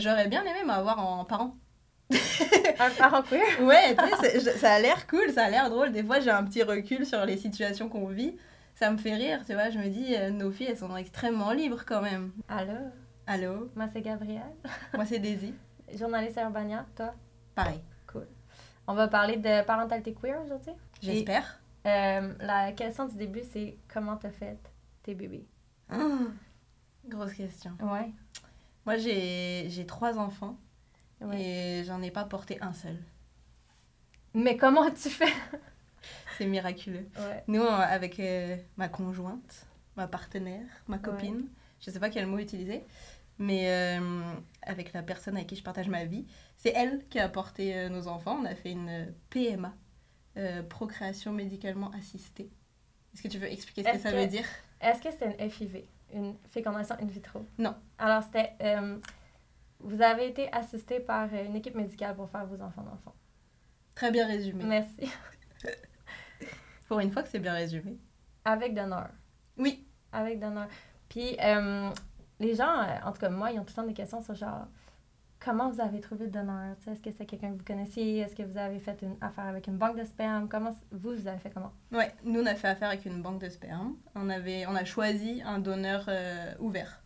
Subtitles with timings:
[0.00, 1.56] J'aurais bien aimé m'avoir en parent.
[2.80, 3.60] Un parent queer?
[3.62, 5.92] Ouais, tu sais, ça a l'air cool, ça a l'air drôle.
[5.92, 8.36] Des fois, j'ai un petit recul sur les situations qu'on vit.
[8.74, 9.70] Ça me fait rire, tu vois.
[9.70, 12.32] Je me dis, euh, nos filles, elles sont extrêmement libres quand même.
[12.48, 12.72] Allô,
[13.26, 14.42] Allô, moi c'est Gabrielle,
[14.94, 15.54] moi c'est Daisy.
[15.96, 17.14] journaliste à Urbania, toi?
[17.54, 18.26] Pareil, Cool.
[18.88, 20.72] On va parler de parentalité queer aujourd'hui?
[21.00, 21.60] j'espère.
[21.86, 24.58] Euh, la question du début, c'est comment t'as fait
[25.02, 25.46] tes bébés?
[27.08, 27.72] Grosse question.
[27.80, 28.10] Ouais.
[28.86, 30.56] Moi, j'ai trois enfants
[31.20, 31.40] ouais.
[31.80, 32.96] et j'en ai pas porté un seul.
[34.34, 35.32] Mais comment as-tu fait?
[36.38, 37.06] C'est miraculeux.
[37.18, 37.44] Ouais.
[37.48, 41.48] Nous, avec euh, ma conjointe, ma partenaire, ma copine,
[41.80, 42.82] je sais pas quel mot utiliser,
[43.38, 47.28] mais euh, avec la personne avec qui je partage ma vie, c'est elle qui a
[47.28, 48.38] porté euh, nos enfants.
[48.40, 49.74] On a fait une PMA,
[50.70, 52.48] procréation médicalement assistée.
[53.12, 54.46] Est-ce que tu veux expliquer ce que ça que- veut dire?
[54.80, 55.82] Est-ce que c'était une FIV,
[56.12, 57.44] une fécondation in vitro?
[57.58, 57.74] Non.
[57.98, 58.52] Alors, c'était.
[58.62, 58.98] euh,
[59.80, 63.14] vous avez été assisté par euh, une équipe médicale pour faire vos enfants d'enfants.
[63.94, 64.64] Très bien résumé.
[64.64, 65.10] Merci.
[66.88, 67.98] Pour une fois que c'est bien résumé.
[68.44, 69.08] Avec donneur.
[69.56, 70.66] Oui, Avec donneur.
[71.08, 71.90] Puis, euh,
[72.38, 74.66] les gens, en tout cas, moi, ils ont tout le temps des questions sur genre,
[75.44, 76.76] comment vous avez trouvé le donneur?
[76.86, 78.18] Est-ce que c'est quelqu'un que vous connaissiez?
[78.18, 80.48] Est-ce que vous avez fait une affaire avec une banque de sperme?
[80.48, 81.72] Comment, vous, vous avez fait comment?
[81.92, 83.96] Ouais, nous on a fait affaire avec une banque de sperme.
[84.14, 87.02] On, avait, on a choisi un donneur euh, ouvert.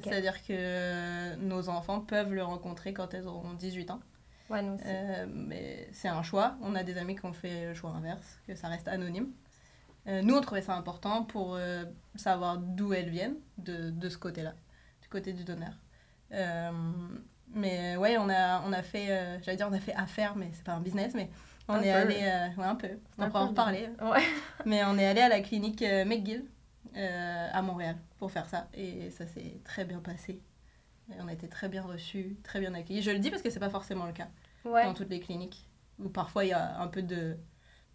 [0.00, 4.00] C'est-à-dire que euh, nos enfants peuvent le rencontrer quand elles auront 18 ans.
[4.48, 4.84] Ouais, nous aussi.
[4.86, 6.56] Euh, mais c'est un choix.
[6.62, 9.30] On a des amis qui ont fait le choix inverse, que ça reste anonyme.
[10.06, 11.58] Euh, nous, on trouvait ça important pour
[12.14, 14.54] savoir d'où elles viennent, de, de ce côté-là,
[15.02, 15.74] du côté du donneur.
[17.54, 20.34] Euh, mais ouais, on a, on a fait, euh, j'allais dire on a fait affaire,
[20.36, 21.30] mais c'est pas un business, mais
[21.68, 21.98] on Un est peu.
[21.98, 23.88] allé, euh, ouais, un peu, on pourra en reparler.
[24.00, 24.22] Ouais.
[24.66, 26.44] Mais on est allé à la clinique euh, McGill
[26.96, 28.68] euh, à Montréal pour faire ça.
[28.74, 30.40] Et ça s'est très bien passé.
[31.10, 33.02] Et on a été très bien reçus, très bien accueillis.
[33.02, 34.28] Je le dis parce que c'est pas forcément le cas
[34.64, 34.84] Ouais.
[34.84, 35.66] dans toutes les cliniques.
[35.98, 37.36] Où parfois il y a un peu de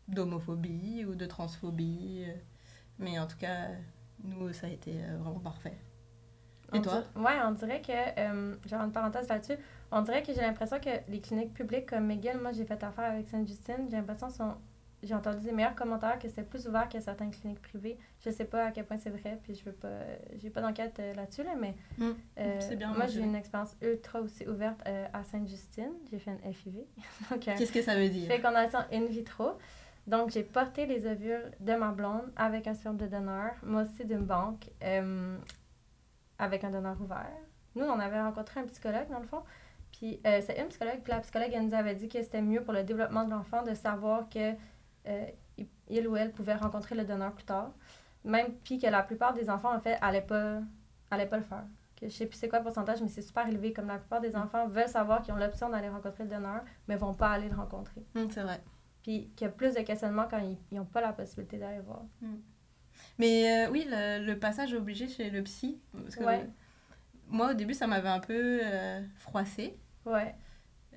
[0.08, 2.26] d'homophobie ou de transphobie.
[2.28, 2.34] euh,
[3.00, 3.68] Mais en tout cas,
[4.24, 5.74] nous, ça a été euh, vraiment parfait.
[6.74, 7.02] Et On toi?
[7.02, 9.56] dir- Ouais, on dirait que, euh, genre une parenthèse là-dessus,
[9.92, 13.12] on dirait que j'ai l'impression que les cliniques publiques comme McGill, moi j'ai fait affaire
[13.12, 14.56] avec Sainte-Justine, j'ai l'impression sont
[15.04, 18.00] j'ai entendu des meilleurs commentaires que c'était plus ouvert que certaines cliniques privées.
[18.20, 20.00] Je sais pas à quel point c'est vrai, puis je veux pas
[20.38, 22.12] j'ai pas d'enquête euh, là-dessus là, mais Mm.
[22.40, 26.32] euh, C'est bien moi j'ai une expérience ultra aussi ouverte euh, à Sainte-Justine, j'ai fait
[26.32, 26.74] une FIV.
[27.30, 28.28] Donc Qu'est-ce que ça veut dire?
[28.28, 29.52] fécondation in vitro.
[30.08, 34.06] Donc, j'ai porté les ovules de ma blonde avec un sperme de donneur, moi aussi
[34.06, 34.70] d'une banque,
[36.40, 37.32] avec un donneur ouvert.
[37.76, 39.42] Nous, on avait rencontré un psychologue, dans le fond.
[39.92, 42.64] Puis, euh, c'est une psychologue, puis la psychologue, elle nous avait dit que c'était mieux
[42.64, 44.54] pour le développement de l'enfant de savoir que
[45.08, 45.26] euh,
[45.90, 47.72] il- ou elle pouvait rencontrer le donneur plus tard.
[48.26, 50.60] Même, puis que la plupart des enfants, en fait, allaient pas,
[51.10, 51.64] allaient pas le faire.
[51.96, 53.72] Que je sais plus c'est quoi le pourcentage, mais c'est super élevé.
[53.74, 56.96] Comme la plupart des enfants veulent savoir qu'ils ont l'option d'aller rencontrer le donneur, mais
[56.98, 58.02] vont pas aller le rencontrer.
[58.14, 58.62] Mm, C'est vrai.
[59.02, 62.02] Puis qu'il y a plus de questionnements quand ils n'ont pas la possibilité d'aller voir.
[63.20, 65.80] Mais euh, oui, le, le passage obligé chez le psy.
[65.94, 66.48] Parce que Ouais.
[67.30, 69.78] Moi, au début, ça m'avait un peu euh, froissé.
[70.06, 70.34] Ouais.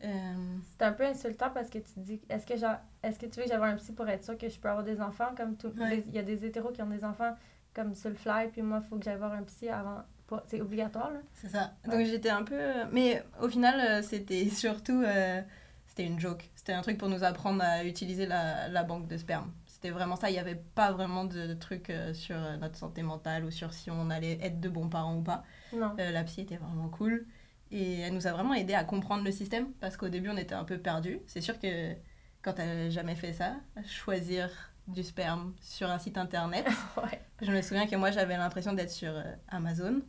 [0.05, 2.55] Euh, C'est un peu insultant parce que tu te dis est-ce que,
[3.03, 4.85] est-ce que tu veux que j'aille un psy pour être sûr que je peux avoir
[4.85, 5.35] des enfants?
[5.37, 5.73] Comme tout.
[5.77, 5.91] Ouais.
[5.97, 7.37] les- Il y a des hétéros qui ont des enfants
[7.75, 10.03] comme sur le fly, puis moi, il faut que j'aille voir un psy avant.
[10.27, 11.19] pour- C'est obligatoire, là.
[11.35, 11.73] C'est ça.
[11.85, 12.61] Donc j'étais un peu.
[12.93, 15.03] Mais au final, euh, c'était surtout.
[15.05, 15.43] euh,
[15.89, 16.49] C'était une joke.
[16.55, 19.51] C'était un truc pour nous apprendre à utiliser la, la banque de sperme.
[19.81, 20.29] C'était vraiment ça.
[20.29, 23.51] Il n'y avait pas vraiment de, de truc euh, sur euh, notre santé mentale ou
[23.51, 25.43] sur si on allait être de bons parents ou pas.
[25.73, 25.97] Non.
[25.99, 27.27] Euh, la psy était vraiment cool.
[27.71, 30.55] Et elle nous a vraiment aidé à comprendre le système parce qu'au début, on était
[30.55, 31.21] un peu perdus.
[31.27, 31.95] C'est sûr que
[32.43, 33.55] quand t'as jamais fait ça,
[33.87, 34.51] choisir
[34.87, 36.67] du sperme sur un site internet.
[36.99, 37.23] ouais.
[37.41, 39.15] Je me souviens que moi, j'avais l'impression d'être sur
[39.49, 40.03] Amazon.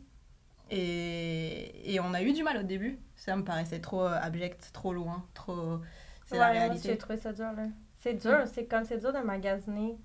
[0.70, 3.00] Et, et on a eu du mal au début.
[3.16, 5.80] Ça me paraissait trop abject, trop loin, trop...
[6.26, 6.90] C'est la Ouais, moi, réalité.
[6.90, 7.68] J'ai trouvé ça dur, là.
[8.02, 9.98] C'est dur, c'est comme c'est dur de magasiner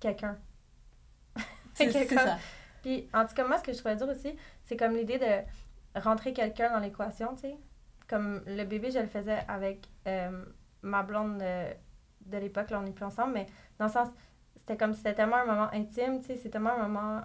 [0.00, 0.36] quelqu'un.
[1.74, 2.18] C'est quelqu'un.
[2.18, 2.38] ça.
[2.82, 6.00] Puis, en tout cas, moi, ce que je trouvais dur aussi, c'est comme l'idée de
[6.00, 7.56] rentrer quelqu'un dans l'équation, tu sais.
[8.08, 10.44] Comme le bébé, je le faisais avec euh,
[10.82, 11.64] ma blonde de,
[12.30, 13.46] de l'époque, là, on n'est plus ensemble, mais
[13.78, 14.08] dans le sens,
[14.56, 17.22] c'était comme, c'était tellement un moment intime, tu sais, c'est tellement un moment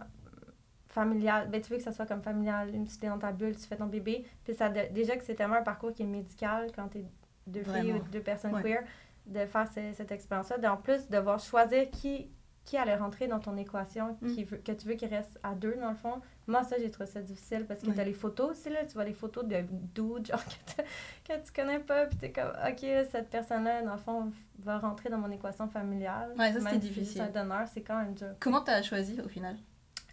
[0.88, 1.50] familial.
[1.50, 3.68] Ben, tu veux que ça soit comme familial, une tu es dans ta bulle, tu
[3.68, 4.26] fais ton bébé.
[4.44, 7.06] Puis ça, de- déjà que c'est tellement un parcours qui est médical quand t'es
[7.46, 8.62] deux filles ou deux personnes Ouais.
[8.64, 8.84] queer,
[9.30, 10.74] de faire ce- cette expérience-là.
[10.74, 12.30] En plus, devoir choisir qui,
[12.66, 14.28] qui allait rentrer dans ton équation, Mm.
[14.28, 16.22] qui veut- que tu veux qu'il reste à deux, dans le fond.
[16.46, 17.94] Moi, ça, j'ai trouvé ça difficile parce que Ouais.
[17.96, 18.86] t'as les photos aussi, là.
[18.86, 19.62] Tu vois les photos de
[19.96, 20.44] dudes, genre,
[21.28, 22.06] que, que tu connais pas.
[22.06, 22.80] Puis t'es comme, OK,
[23.12, 26.34] cette personne-là, dans le fond, va rentrer dans mon équation familiale.
[26.38, 27.24] Ouais, ça, c'était si difficile.
[27.32, 28.36] C'est un donneur, c'est quand même dur.
[28.40, 29.56] Comment t'as choisi au final?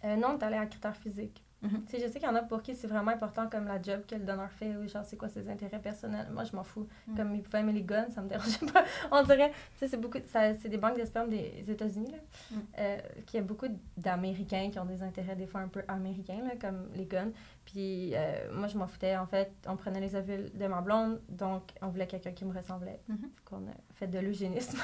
[0.05, 1.43] Euh, non, t'allais à critères physiques.
[1.63, 3.81] Tu sais, je sais qu'il y en a pour qui c'est vraiment important comme la
[3.81, 6.27] job que le donneur fait ou genre c'est quoi ses intérêts personnels.
[6.31, 6.87] Moi, je m'en fous.
[7.07, 7.17] Mhm.
[7.17, 8.83] Comme il pouvait aimer les guns, ça me dérangeait pas.
[9.11, 12.17] On dirait, tu sais, c'est beaucoup, c'est des banques de sperme des États-Unis, là,
[12.51, 12.61] Mhm.
[12.79, 13.65] euh, qui a beaucoup
[13.97, 17.31] d'Américains qui ont des intérêts des fois un peu américains, là, comme les guns.
[17.65, 19.17] Puis euh, moi, je m'en foutais.
[19.17, 22.53] En fait, on prenait les ovules de ma blonde, donc on voulait quelqu'un qui me
[22.55, 23.01] ressemblait.
[23.07, 23.29] Mhm.
[23.45, 24.77] Qu'on a fait de l'eugénisme.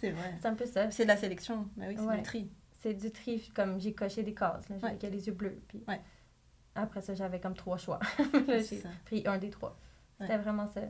[0.00, 0.34] C'est vrai.
[0.40, 0.90] c'est un peu ça.
[0.90, 1.68] C'est de la sélection.
[1.76, 2.16] Bah oui, c'est Ouais.
[2.16, 2.50] du tri.
[2.86, 4.62] C'est du tri, comme j'ai coché des cases.
[4.68, 4.96] J'avais Ouais.
[4.96, 5.60] que les yeux bleus.
[5.66, 6.00] Puis Ouais.
[6.76, 7.98] après ça, j'avais comme trois choix.
[8.46, 9.76] là, j'ai pris un des trois.
[10.20, 10.26] Ouais.
[10.28, 10.82] C'était vraiment ça.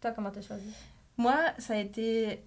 [0.00, 0.74] Toi, comment t'as choisi?
[1.16, 2.42] Moi, ça a été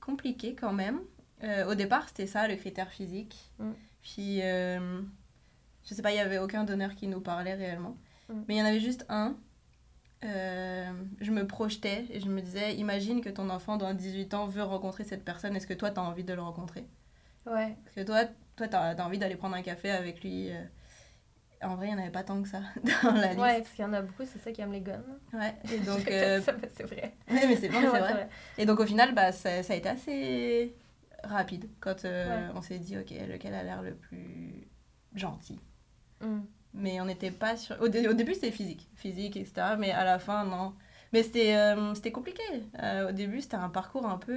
[0.00, 1.00] compliqué quand même.
[1.42, 3.50] Euh, au départ, c'était ça, le critère physique.
[3.58, 3.72] Mm.
[4.02, 5.02] Puis, euh,
[5.84, 7.96] je sais pas, il y avait aucun donneur qui nous parlait réellement.
[8.28, 8.34] Mm.
[8.46, 9.36] Mais il y en avait juste un.
[10.24, 14.46] Euh, je me projetais et je me disais, imagine que ton enfant dans 18 ans
[14.46, 15.56] veut rencontrer cette personne.
[15.56, 16.86] Est-ce que toi, tu as envie de le rencontrer?
[17.46, 17.76] Ouais.
[17.84, 18.24] Parce que toi,
[18.56, 20.50] toi tu as, envie d'aller prendre un café avec lui.
[20.50, 20.64] euh.
[21.62, 22.60] En vrai, il n'y en avait pas tant que ça
[23.02, 23.40] dans la liste.
[23.40, 25.02] Ouais, parce qu'il y en a beaucoup, c'est ça qui aiment les guns.
[25.32, 25.54] Ouais.
[25.72, 26.40] Et donc, euh,
[26.76, 27.14] c'est vrai.
[27.30, 28.28] ouais, mais c'est Ouais, vrai.
[28.58, 30.74] Et donc au final, bah, ça, ça a été assez
[31.22, 32.52] rapide quand euh, Ouais.
[32.54, 34.68] on s'est dit, ok, lequel a l'air le plus
[35.14, 35.58] gentil.
[36.20, 36.40] Mm.
[36.74, 37.76] Mais on n'était pas sûr.
[37.80, 39.76] Au, dé- au début, c'était physique, physique, etc.
[39.78, 40.74] Mais à la fin, non.
[41.12, 42.42] Mais c'était euh, c'était compliqué.
[43.08, 44.36] Au début, c'était un parcours un peu.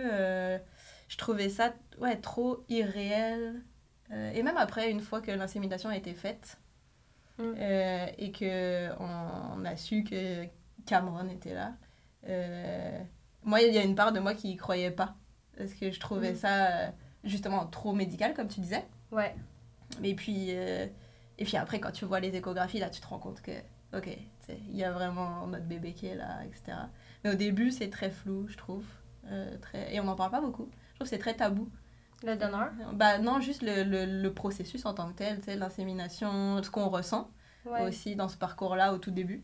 [1.09, 3.63] je trouvais ça ouais, trop irréel.
[4.11, 6.57] Euh, et même après, une fois que l'insémination a été faite
[7.39, 7.43] Mm.
[7.59, 10.45] euh, et que on, a su que
[10.87, 11.73] Cameron était là,
[12.27, 12.99] euh,
[13.43, 15.15] moi, il y a une part de moi qui y croyait pas.
[15.57, 16.37] Parce que je trouvais Mm.
[16.37, 16.91] ça
[17.23, 18.85] justement trop médical, comme tu disais.
[19.11, 19.35] Ouais.
[20.03, 20.89] Et puis, et
[21.45, 23.51] puis après, quand tu vois les échographies, là, tu te rends compte que,
[23.95, 24.09] ok,
[24.49, 26.77] il y a vraiment notre bébé qui est là, etc.
[27.23, 28.85] Mais au début, c'est très flou, je trouve.
[29.61, 29.93] Très...
[29.93, 30.69] Et on n'en parle pas beaucoup.
[30.91, 31.69] Je trouve que c'est très tabou.
[32.23, 32.71] Le donneur?
[32.93, 37.29] Bah non, juste le, le, le processus en tant que tel, l'insémination, ce qu'on ressent
[37.65, 37.87] Ouais.
[37.87, 39.43] aussi dans ce parcours-là au tout début,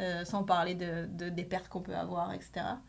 [0.00, 2.82] euh, sans parler de, de- des pertes qu'on peut avoir, etc.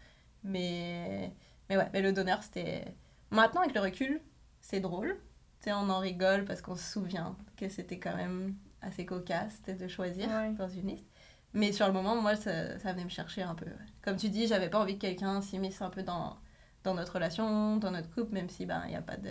[0.43, 1.33] Mais,
[1.69, 2.85] mais ouais, mais le donneur, c'était...
[3.31, 4.21] Maintenant, avec le recul,
[4.61, 5.17] c'est drôle.
[5.61, 9.61] Tu sais, on en rigole parce qu'on se souvient que c'était quand même assez cocasse
[9.63, 10.51] de choisir Ouais.
[10.53, 11.07] dans une liste.
[11.53, 13.65] Mais sur le moment, moi, ça, ça venait me chercher un peu.
[13.65, 13.71] ouais.
[14.03, 16.37] Comme tu dis, j'avais pas envie que quelqu'un s'immisce un peu dans,
[16.85, 19.29] dans notre relation, dans notre couple, même si, ben, il n'y a pas de...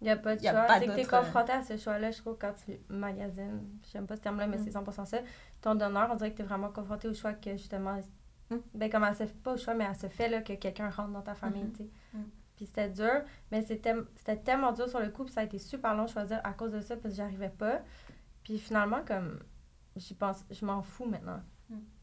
[0.00, 0.78] Il n'y a pas de Y a choix.
[0.78, 3.62] C'est que tu es euh, confronté à ce choix-là, je trouve, quand tu magasines.
[3.90, 4.64] J'aime pas ce terme-là, mais Mm.
[4.64, 5.18] c'est 100% ça.
[5.62, 7.98] Ton donneur, on dirait que tu es vraiment confronté au choix que, justement,
[8.50, 8.56] Mm.
[8.74, 10.90] ben, comme elle se fait, pas au choix, mais elle se fait là, que quelqu'un
[10.90, 11.72] rentre dans ta famille, Mhm.
[11.72, 11.88] tu sais.
[12.14, 12.22] Mm.
[12.56, 15.58] Puis c'était dur, mais c'était c'était tellement dur sur le coup, puis ça a été
[15.58, 17.80] super long de choisir à cause de ça, parce que j'arrivais pas.
[18.44, 19.40] Puis finalement, comme,
[19.96, 21.40] j'y pense, je m'en fous maintenant.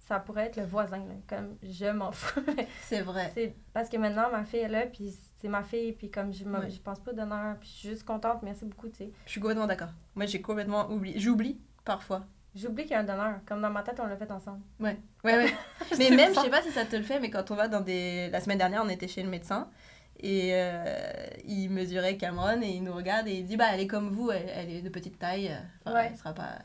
[0.07, 2.41] Ça pourrait être le voisin, là, comme, je m'en fous.
[2.81, 3.31] C'est vrai.
[3.33, 6.43] C'est parce que maintenant, ma fille est là, puis c'est ma fille, puis comme je,
[6.45, 6.69] Ouais.
[6.69, 9.11] je pense pas d'honneur, puis je suis juste contente, merci beaucoup, tu sais.
[9.25, 9.89] Je suis complètement d'accord.
[10.15, 11.19] Moi, j'ai complètement oublié.
[11.19, 12.25] J'oublie parfois.
[12.55, 13.39] J'oublie qu'il y a un donneur.
[13.47, 14.61] Comme dans ma tête, on l'a fait ensemble.
[14.79, 15.53] Ouais, ouais, ouais.
[15.97, 17.81] mais même, je sais pas si ça te le fait, mais quand on va dans
[17.81, 18.29] des.
[18.29, 19.69] La semaine dernière, on était chez le médecin
[20.19, 20.85] et euh,
[21.45, 24.29] il mesurait Cameron et il nous regarde et il dit Bah, elle est comme vous,
[24.31, 25.47] elle, elle est de petite taille.
[25.49, 25.55] euh,
[25.85, 26.07] Enfin, Ouais.
[26.11, 26.59] elle sera pas.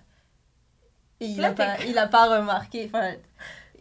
[1.21, 2.91] Et il Là, a pas, t'es- il a pas remarqué.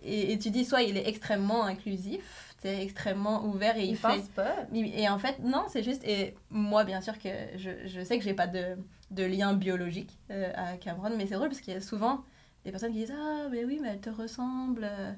[0.03, 3.97] Et, et tu dis soit il est extrêmement inclusif, c'est extrêmement ouvert et il, Il
[3.97, 4.07] fait.
[4.19, 4.55] pense pas.
[4.73, 6.03] Et en fait, non, c'est juste.
[6.05, 8.77] Et moi, bien sûr, que je, je sais que j'ai pas de,
[9.11, 12.23] de lien biologique euh, à Cameron, mais c'est drôle parce qu'il y a souvent
[12.65, 14.83] des personnes qui disent Ah, mais oui, mais elle te ressemble.
[14.83, 15.11] euh.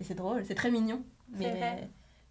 [0.00, 1.02] Et c'est drôle, c'est très mignon.
[1.30, 1.88] Mais, vrai.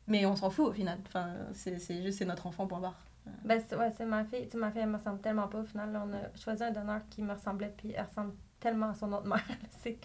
[0.08, 1.00] mais on s'en fout au final.
[1.08, 3.00] Enfin, c'est juste c'est notre enfant, point barre.
[3.46, 4.48] Ben, c'est, ouais, c'est ma fille.
[4.50, 5.60] Tu ma fille, elle me ressemble tellement pas.
[5.60, 8.34] Au final, là, on a choisi un donneur qui me ressemblait, puis elle ressemble
[8.64, 9.44] tellement à son autre mère.
[9.82, 9.98] c'est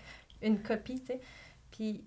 [0.43, 1.21] une copie, tu sais.
[1.71, 2.05] Puis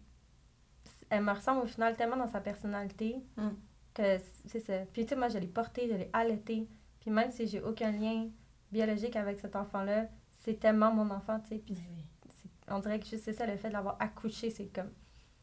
[1.09, 3.49] elle me ressemble au final tellement dans sa personnalité Mm.
[3.93, 4.73] que c'est ça.
[4.93, 6.67] Puis tu sais, moi, je l'ai porté, je l'ai allaité.
[6.99, 8.29] Puis même si j'ai aucun lien
[8.71, 11.57] biologique avec cet enfant-là, c'est tellement mon enfant, tu sais.
[11.57, 14.91] Puis c'est- on dirait que juste c'est ça, le fait de l'avoir accouché, c'est comme...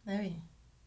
[0.07, 0.33] Ah oui.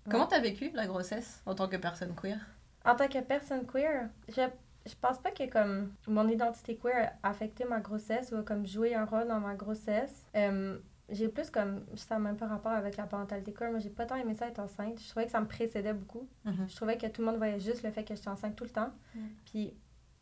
[0.10, 2.40] Comment t'as vécu la grossesse en tant que personne queer?
[2.84, 4.42] En tant que personne queer, je,
[4.86, 8.66] je pense pas que comme mon identité queer a affecté ma grossesse ou a comme
[8.66, 10.26] joué un rôle dans ma grossesse.
[10.36, 13.70] Euh, j'ai plus comme, ça n'a même pas rapport avec la parentalité queer.
[13.72, 14.98] Moi, j'ai pas tant aimé ça être enceinte.
[15.00, 16.28] Je trouvais que ça me précédait beaucoup.
[16.46, 16.70] Mhm.
[16.70, 18.70] Je trouvais que tout le monde voyait juste le fait que j'étais enceinte tout le
[18.70, 18.92] temps.
[19.14, 19.20] Mm.
[19.46, 19.74] Puis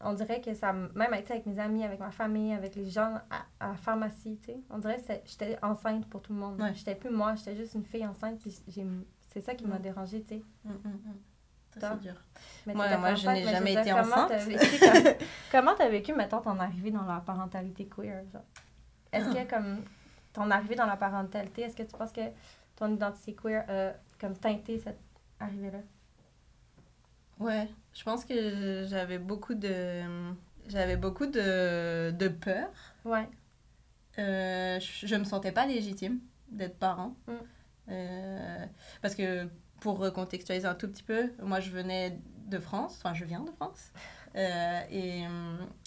[0.01, 3.16] on dirait que ça, même été avec mes amis, avec ma famille, avec les gens
[3.30, 6.60] à, à la pharmacie, tu sais, on dirait que j'étais enceinte pour tout le monde.
[6.60, 6.74] Ouais.
[6.74, 8.39] J'étais plus moi, j'étais juste une fille enceinte.
[8.39, 8.58] Puis
[9.32, 9.82] c'est ça qui m'a Mm.
[9.84, 10.44] dérangée, tu sais.
[11.74, 12.14] C'est dur.
[12.66, 14.32] Mais Moi- je n'ai mais jamais été comment enceinte.
[14.44, 15.14] vécu comme-
[15.52, 18.24] Comment t'as vécu, mettons, ton arrivée dans la parentalité queer?
[19.12, 19.84] Est-ce que, comme,
[20.34, 22.22] ton arrivée dans la parentalité, est-ce que tu penses que
[22.76, 25.00] ton identité queer a, comme, teinté cette
[25.40, 25.80] arrivée-là?
[27.40, 30.04] Ouais, je pense que j'avais beaucoup de
[30.68, 32.68] j'avais beaucoup de, de peur.
[33.06, 33.28] Ouais.
[34.20, 36.20] Euh, je, je me sentais pas légitime
[36.52, 37.16] d'être parent.
[37.28, 37.32] Mm.
[37.92, 38.66] Euh,
[39.02, 39.48] parce que
[39.79, 42.17] pour recontextualiser un tout petit peu, moi je venais
[42.48, 43.91] de France, enfin je viens de France.
[44.36, 45.24] Euh, et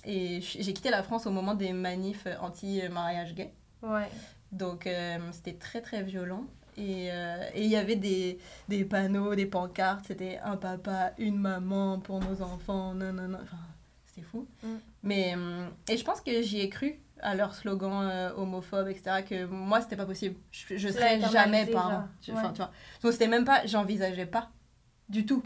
[0.04, 3.52] et j'ai quitté la France au moment des manifs anti-mariage gay.
[3.82, 4.08] Ouais.
[4.50, 6.44] Donc euh, c'était très très violent.
[6.76, 11.36] Et euh, et il y avait des, des panneaux, des pancartes, c'était un papa, une
[11.36, 13.38] maman pour nos enfants, non, non, non.
[13.42, 13.58] Enfin,
[14.06, 14.46] c'était fou.
[14.62, 14.68] Mm.
[15.02, 19.22] Mais, euh, et je pense que j'y ai cru à leurs slogans euh, homophobes, etc.,
[19.28, 20.36] que moi c'était pas possible.
[20.50, 22.04] Je, je serais jamais parent.
[22.20, 22.52] Tu- enfin, Ouais.
[22.52, 22.70] tu vois.
[23.02, 24.50] Donc c'était même pas, j'envisageais pas
[25.08, 25.42] du tout.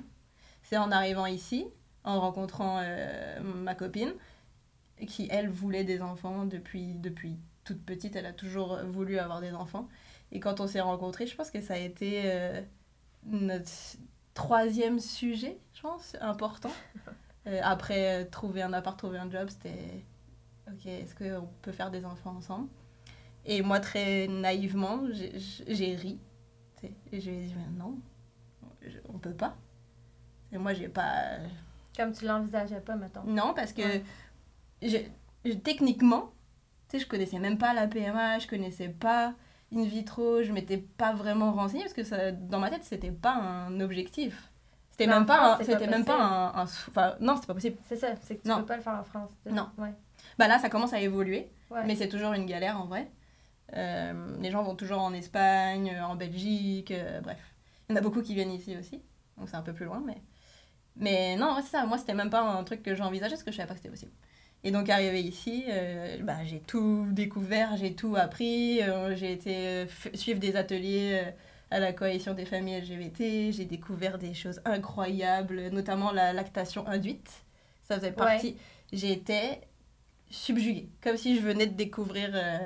[0.63, 1.67] C'est en arrivant ici,
[2.05, 4.13] en rencontrant euh, ma copine,
[5.07, 9.53] qui elle voulait des enfants depuis, depuis toute petite, elle a toujours voulu avoir des
[9.53, 9.89] enfants.
[10.33, 12.61] Et quand on s'est rencontrés, je pense que ça a été euh,
[13.25, 13.71] notre
[14.35, 16.73] troisième sujet, je pense, important.
[17.49, 20.05] Euh, après, trouver un appart, trouver un job, c'était
[20.69, 22.69] ok, est-ce qu'on peut faire des enfants ensemble?
[23.45, 26.19] Et moi, très naïvement, j'ai- ri.
[27.13, 27.99] Et je lui ai dit, mais non,
[28.83, 29.57] je- on peut pas.
[30.53, 31.39] Et moi, j'ai pas.
[31.97, 33.25] Comme tu l'envisageais pas, mettons.
[33.25, 34.05] Non, parce que Ouais.
[34.83, 35.11] j'ai-
[35.45, 36.33] j'ai- techniquement,
[36.89, 39.35] tu sais, je connaissais même pas la PMA, je connaissais pas
[39.75, 43.35] in vitro, je m'étais pas vraiment renseignée parce que ça, dans ma tête, c'était pas
[43.35, 44.51] un objectif.
[44.91, 47.77] C'était même pas, c'était même pas un, un- Enfin, non, c'est pas possible.
[47.87, 48.59] C'est ça, c'est que tu Non.
[48.61, 49.31] peux pas le faire en France.
[49.51, 49.69] Non.
[49.79, 49.93] Ouais.
[50.39, 51.85] Bah là, ça commence à évoluer, Ouais.
[51.87, 53.09] mais c'est toujours une galère en vrai.
[53.75, 57.39] Euh, les gens vont toujours en Espagne, euh, en Belgique, euh, bref.
[57.89, 59.03] Il y en a beaucoup qui viennent ici aussi,
[59.39, 60.17] donc c'est un peu plus loin, mais.
[60.99, 63.51] Mais non, ouais, c'est ça, moi c'était même pas un truc que j'envisageais parce que
[63.51, 64.13] je savais pas que c'était possible.
[64.65, 68.81] Et donc arrivé ici, euh, bah, j'ai tout découvert, j'ai tout appris,
[69.15, 71.23] j'ai été suivre des ateliers
[71.71, 77.31] à la coalition des familles LGBT, j'ai découvert des choses incroyables, notamment la lactation induite.
[77.83, 78.57] Ça faisait partie.
[78.93, 79.61] J'étais
[80.31, 82.59] subjuguée, comme si je venais de découvrir euh,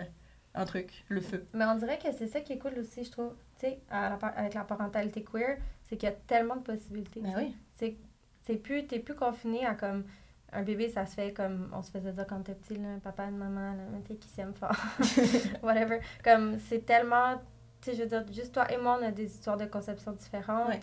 [0.55, 1.47] un truc, le feu.
[1.53, 3.35] Mais on dirait que c'est ça qui est cool aussi, je trouve.
[3.59, 7.21] Tu sais, avec la parentalité queer, c'est qu'il y a tellement de possibilités.
[7.21, 7.55] Ben oui.
[7.75, 7.97] C'est
[8.43, 10.05] c'est plus, t'es plus confiné à comme
[10.53, 12.99] un bébé, ça se fait comme on se faisait dire quand était petit, là, un
[12.99, 14.75] papa, une maman, là, tu sais, qui s'aiment fort.
[15.63, 16.01] Whatever.
[16.25, 17.37] Comme c'est tellement.
[17.81, 20.13] Tu sais, je veux dire, juste toi et moi, on a des histoires de conception
[20.13, 20.69] différentes.
[20.69, 20.81] Ouais.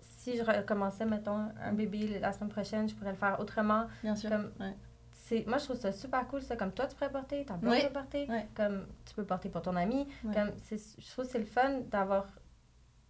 [0.00, 3.86] Si je recommençais, mettons, un bébé la semaine prochaine, je pourrais le faire autrement.
[4.02, 4.30] Bien sûr.
[4.30, 4.74] Comme- ouais.
[5.28, 6.54] C'est, moi, je trouve ça super cool, ça.
[6.56, 7.82] Comme toi, tu pourrais porter, ta blonde Oui.
[7.84, 8.28] peut porter.
[8.54, 10.06] Comme tu peux porter pour ton ami.
[10.32, 12.26] Comme c'est, je trouve c'est le fun d'avoir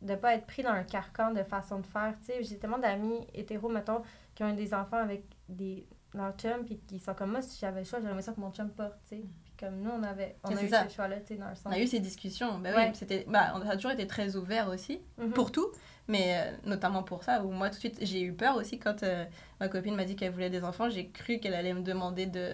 [0.00, 2.14] de pas être pris dans un carcan de façon de faire.
[2.20, 4.02] Tu sais, j'ai tellement d'amis hétéros, mettons,
[4.34, 7.80] qui ont des enfants avec des leurs chums, puis qui sont comme moi, si j'avais
[7.80, 9.24] le choix, j'aimerais ça que mon chum porte, tu sais.
[9.44, 10.88] Puis comme nous, on avait on a eu ça.
[10.88, 11.64] ce choix-là, dans le sens.
[11.66, 12.58] On a eu ces discussions.
[12.58, 12.88] Bah Ouais.
[12.88, 15.32] oui, c'était, bah, on a toujours été très ouverts aussi, Mhm.
[15.32, 15.66] pour tout,
[16.08, 19.02] mais euh, notamment pour ça, où moi tout de suite j'ai eu peur aussi quand
[19.02, 19.24] euh,
[19.60, 22.52] ma copine m'a dit qu'elle voulait des enfants, j'ai cru qu'elle allait me demander de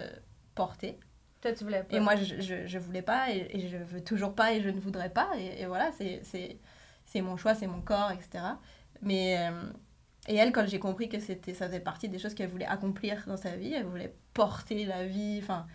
[0.55, 0.97] porter.
[1.41, 1.95] Toi, tu voulais pas.
[1.95, 4.69] Et moi je, je, je voulais pas et, et je veux toujours pas et je
[4.69, 5.29] ne voudrais pas.
[5.37, 6.57] Et, et voilà, c'est, c'est,
[7.05, 8.43] c'est mon choix, c'est mon corps, etc.
[9.01, 9.37] Mais.
[9.39, 9.63] euh,
[10.29, 13.21] et elle, quand j'ai compris que c'était, ça faisait partie des choses qu'elle voulait accomplir
[13.27, 15.67] dans sa vie, elle voulait porter la vie, enfin,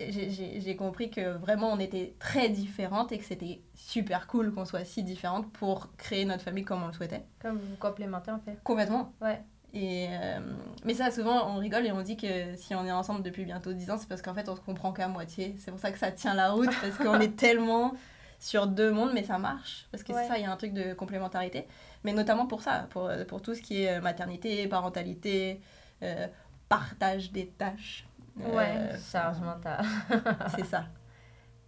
[0.00, 4.84] j'ai- compris que vraiment on était très différentes et que c'était super cool qu'on soit
[4.84, 7.24] si différentes pour créer notre famille comme on le souhaitait.
[7.40, 8.58] Comme vous vous complémentez, en fait.
[8.62, 9.12] Complètement.
[9.22, 9.40] Ouais.
[9.74, 10.38] Et, euh,
[10.84, 13.72] mais ça, souvent, on rigole et on dit que si on est ensemble depuis bientôt
[13.72, 15.54] 10 ans, c'est parce qu'en fait, on se comprend qu'à moitié.
[15.58, 17.92] C'est pour ça que ça tient la route, parce qu'on est tellement
[18.38, 19.86] sur deux mondes, mais ça marche.
[19.90, 20.22] Parce que Ouais.
[20.22, 21.66] c'est ça, il y a un truc de complémentarité.
[22.04, 25.60] Mais notamment pour ça, pour, pour tout ce qui est maternité, parentalité,
[26.02, 26.26] euh,
[26.68, 28.05] partage des tâches.
[28.36, 29.84] Ouais, Euh, charge mentale.
[30.56, 30.84] c'est ça.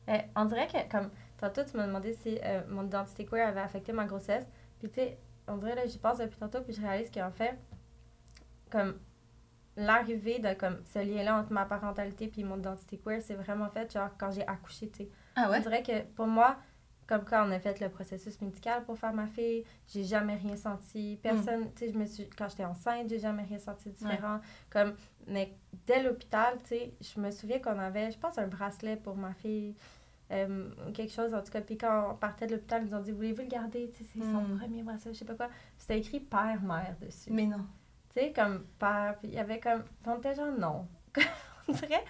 [0.06, 3.60] Eh, on dirait que, comme, tantôt, tu m'as demandé si euh, mon identité queer avait
[3.60, 4.46] affecté ma grossesse.
[4.78, 7.58] Puis, tu sais, on dirait, là, j'y pense depuis tantôt, puis je réalise qu'en fait,
[8.70, 8.98] comme
[9.76, 13.90] l'arrivée de comme ce lien-là entre ma parentalité puis mon identité queer, c'est vraiment fait
[13.92, 15.08] genre quand j'ai accouché, tu sais.
[15.36, 16.56] Ah On dirait que pour moi,
[17.08, 20.56] comme quand on a fait le processus médical pour faire ma fille, j'ai jamais rien
[20.56, 21.18] senti.
[21.22, 24.40] Personne, tu sais, je me suis quand j'étais enceinte, j'ai jamais rien senti différent.
[24.70, 24.94] Comme
[25.26, 25.54] mais
[25.86, 29.32] dès l'hôpital, tu sais, je me souviens qu'on avait, je pense un bracelet pour ma
[29.34, 29.74] fille.
[30.30, 33.00] euh, quelque chose en tout cas puis quand on partait de l'hôpital ils nous ont
[33.00, 33.88] dit voulez-vous le garder?
[33.90, 34.58] Tu sais c'est son Mm.
[34.58, 35.48] premier bracelet je sais pas quoi
[35.78, 37.64] c'était écrit père mère dessus Mais non.
[38.12, 39.84] tu sais, comme père, puis il y avait comme.
[40.06, 40.86] On était genre non.
[41.68, 42.04] on dirait,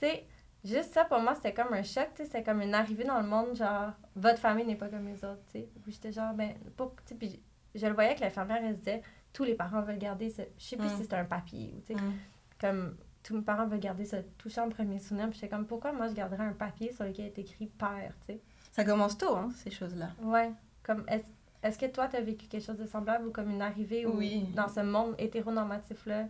[0.00, 0.26] tu sais,
[0.68, 3.20] juste ça pour moi, c'était comme un choc, tu sais, c'était comme une arrivée dans
[3.20, 5.68] le monde, genre, votre famille n'est pas comme les autres, tu sais.
[5.82, 6.90] Puis j'étais genre, ben, pas.
[7.06, 7.40] Tu sais, puis
[7.74, 10.42] je, je le voyais que l'infirmière, elle se disait, tous les parents veulent garder ce.
[10.58, 10.90] Je sais plus Mm.
[10.96, 12.12] si c'était un papier ou, tu sais, Mm.
[12.60, 12.96] comme.
[13.24, 15.28] Tous mes parents veulent garder ce touchant premier souvenir.
[15.28, 18.34] Puis j'étais comme, pourquoi moi je garderais un papier sur lequel est écrit père, tu
[18.34, 18.40] sais?
[18.72, 20.10] Ça commence tôt, hein, ces choses-là.
[20.22, 20.50] Ouais.
[20.82, 21.24] Comme, est-ce
[21.62, 24.16] est-ce que toi, tu as vécu quelque chose de semblable ou comme une arrivée où,
[24.16, 24.44] Oui.
[24.54, 26.26] dans ce monde hétéronormatif-là,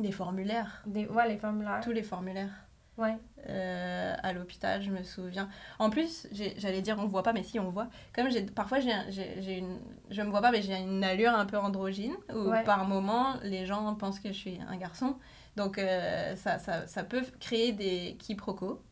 [0.00, 0.82] Des formulaires.
[0.86, 1.80] des, ouais, les formulaires?
[1.82, 2.50] Tous les formulaires.
[2.98, 3.16] Ouais.
[3.48, 5.48] euh, à l'hôpital, je me souviens.
[5.78, 7.88] En plus, j'allais dire on voit pas, mais si on voit.
[8.14, 9.78] Comme j'ai parfois j'ai un- j'ai j'ai une,
[10.10, 12.64] je me vois pas, mais j'ai une allure un peu androgyne où Ouais.
[12.64, 15.16] par moment les gens pensent que je suis un garçon.
[15.56, 18.82] Donc euh, ça, ça, ça peut créer des quiproquos.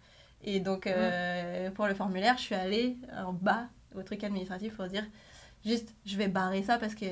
[0.43, 3.65] Et donc euh, pour le formulaire, je suis allée en bas
[3.97, 5.05] au truc administratif pour dire
[5.65, 7.07] juste je vais barrer ça parce que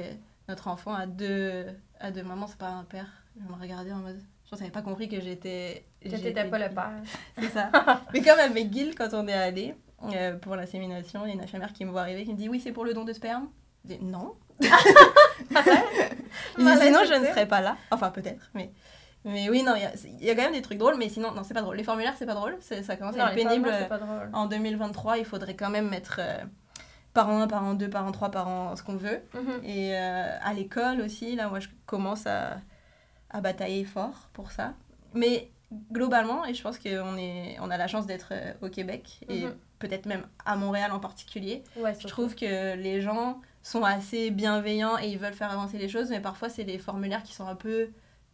[0.48, 1.66] notre enfant a deux,
[2.00, 3.08] a deux mamans, c'est pas un père.
[3.40, 4.20] Je me regardais en mode.
[4.54, 5.84] Pense qu'elle n'avait pas compris que j'étais.
[6.04, 6.92] J'étais pas le père.
[7.37, 7.73] c'est ça.
[8.12, 9.75] Mais comme à McGill, quand on est allé
[10.14, 12.49] euh, pour l'insémination, il y a une infirmière qui me voit arriver qui me dit
[12.49, 13.49] Oui, c'est pour le don de sperme.
[13.84, 14.34] Je dis Non.
[14.61, 14.68] Dis,
[16.58, 17.76] Malin, Sinon, je ne serais pas là.
[17.90, 18.49] Enfin, peut-être.
[18.54, 18.70] Mais,
[19.25, 21.08] mais oui, non, il y a, il y a quand même des trucs drôles, mais
[21.08, 21.75] sinon, non, c'est pas drôle.
[21.75, 22.56] Les formulaires, c'est pas drôle.
[22.61, 23.68] Ça commence à être pénible.
[23.88, 24.30] drôle.
[24.32, 26.44] En 2023, il faudrait quand même mettre euh,
[27.12, 29.20] parent 1, parent 2, parent 3, parent ce qu'on veut.
[29.34, 29.64] Mhm.
[29.64, 32.58] Et euh, à l'école aussi, là, moi, je commence à,
[33.34, 34.72] à batailler fort pour ça.
[35.12, 35.50] Mais
[35.92, 39.42] globalement, et je pense qu'on est, on a la chance d'être euh, au Québec, et
[39.44, 39.54] Mhm.
[39.80, 44.99] peut-être même à Montréal en particulier, Ouais, je trouve que les gens sont assez bienveillants
[44.99, 47.54] et ils veulent faire avancer les choses, mais parfois, c'est des formulaires qui sont un
[47.56, 47.88] peu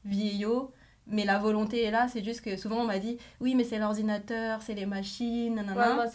[0.05, 0.73] vieillots.
[1.13, 3.79] Mais la volonté est là, c'est juste que souvent on m'a dit oui, mais c'est
[3.79, 5.89] l'ordinateur, c'est les machines, nanana.
[5.89, 6.07] Ouais, moi.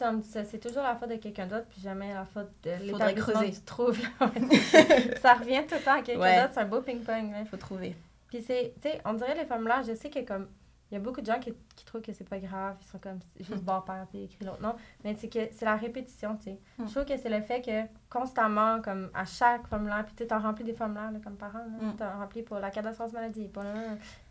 [0.46, 3.52] C'est toujours la faute de quelqu'un d'autre, puis jamais la faute de Faudrait l'établissement creuser.
[3.52, 4.00] tu trouves.
[5.22, 6.42] ça revient tout le temps à quelqu'un Ouais.
[6.42, 7.34] d'autre, c'est un beau ping-pong.
[7.42, 7.96] Il faut trouver.
[8.36, 10.50] Puis c'est, tu sais, on dirait les formulaires, je sais que comme,
[10.92, 13.00] il y a beaucoup de gens qui, qui trouvent que c'est pas grave, ils sont
[13.00, 13.66] comme, juste Mm.
[13.66, 14.62] bon père, puis écrit l'autre.
[14.62, 16.60] Non, mais c'est que c'est la répétition, tu sais.
[16.78, 16.86] Mm.
[16.86, 20.42] Je trouve que c'est le fait que constamment, comme à chaque formulaire, puis tu t'en
[20.42, 21.88] remplis des formulaires là, comme parent, là.
[21.88, 21.96] Mm.
[21.96, 23.64] t'en remplis pour la catastrophe maladie, pour.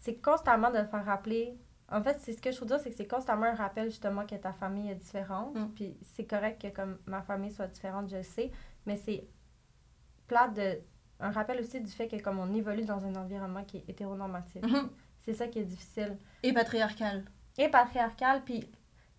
[0.00, 1.56] C'est constamment de faire rappeler.
[1.90, 4.26] En fait, c'est ce que je trouve dire, c'est que c'est constamment un rappel justement
[4.26, 5.54] que ta famille est différente.
[5.56, 5.68] Mm.
[5.74, 8.50] Puis c'est correct que comme ma famille soit différente, je le sais,
[8.84, 9.26] mais c'est
[10.26, 10.78] plate de
[11.24, 14.62] un rappel aussi du fait que comme on évolue dans un environnement qui est hétéronormatif.
[14.62, 14.90] Mhm.
[15.20, 16.18] C'est ça qui est difficile.
[16.42, 17.24] Et patriarcal.
[17.56, 18.68] Et patriarcal, puis tu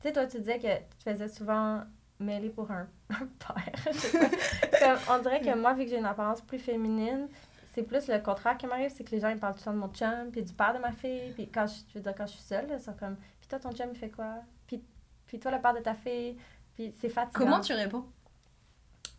[0.01, 1.81] sais, toi, tu disais que tu te faisais souvent
[2.19, 3.93] mêler pour un, un père.
[4.79, 7.27] Comme, on dirait que moi, vu que j'ai une apparence plus féminine,
[7.73, 9.73] c'est plus le contraire qui m'arrive, c'est que les gens ils parlent tout le temps
[9.73, 12.13] de mon chum, puis du père de ma fille, puis quand je, je veux dire,
[12.15, 14.35] quand je suis seule, ils sont comme, puis toi, ton chum, il fait quoi?
[14.67, 14.81] Puis,
[15.25, 16.37] puis toi, le père de ta fille,
[16.75, 17.45] puis c'est fatigant.
[17.45, 18.05] Comment tu réponds?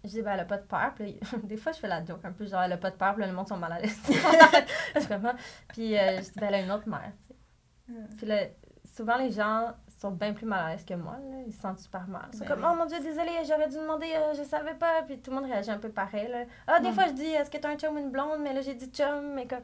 [0.06, 0.92] Je dis, ben, elle a pas de père.
[0.94, 3.12] Puis des fois, je fais la joke un peu, genre, elle a pas de père,
[3.14, 3.98] puis là, le monde sont mal à l'aise.
[4.08, 5.34] Je Ah.
[5.68, 7.34] Puis euh, je dis, ben, elle a une autre mère, tu
[7.94, 8.00] sais.
[8.16, 8.40] Puis là,
[8.94, 11.36] souvent, les gens sont bien plus mal à l'aise que moi, là.
[11.46, 12.28] Ils se sentent super mal.
[12.32, 15.02] Ils sont Ben comme, oh mon Dieu, désolé, j'aurais dû demander, euh, je savais pas.
[15.06, 16.44] Puis tout le monde réagit un peu pareil, là.
[16.66, 16.92] Ah, des Mm.
[16.94, 18.40] fois, je dis, est-ce que t'as un chum ou une blonde?
[18.42, 19.60] Mais là, j'ai dit chum, mais comme.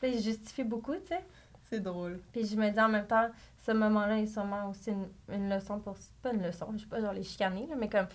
[0.00, 1.24] Puis là, ils justifient beaucoup, tu sais.
[1.70, 2.20] C'est drôle.
[2.32, 3.28] Puis je me dis en même temps,
[3.64, 5.96] ce moment-là est sûrement aussi une, une leçon pour.
[6.22, 8.06] Pas une leçon, je sais pas, genre les chicaner, là, mais comme.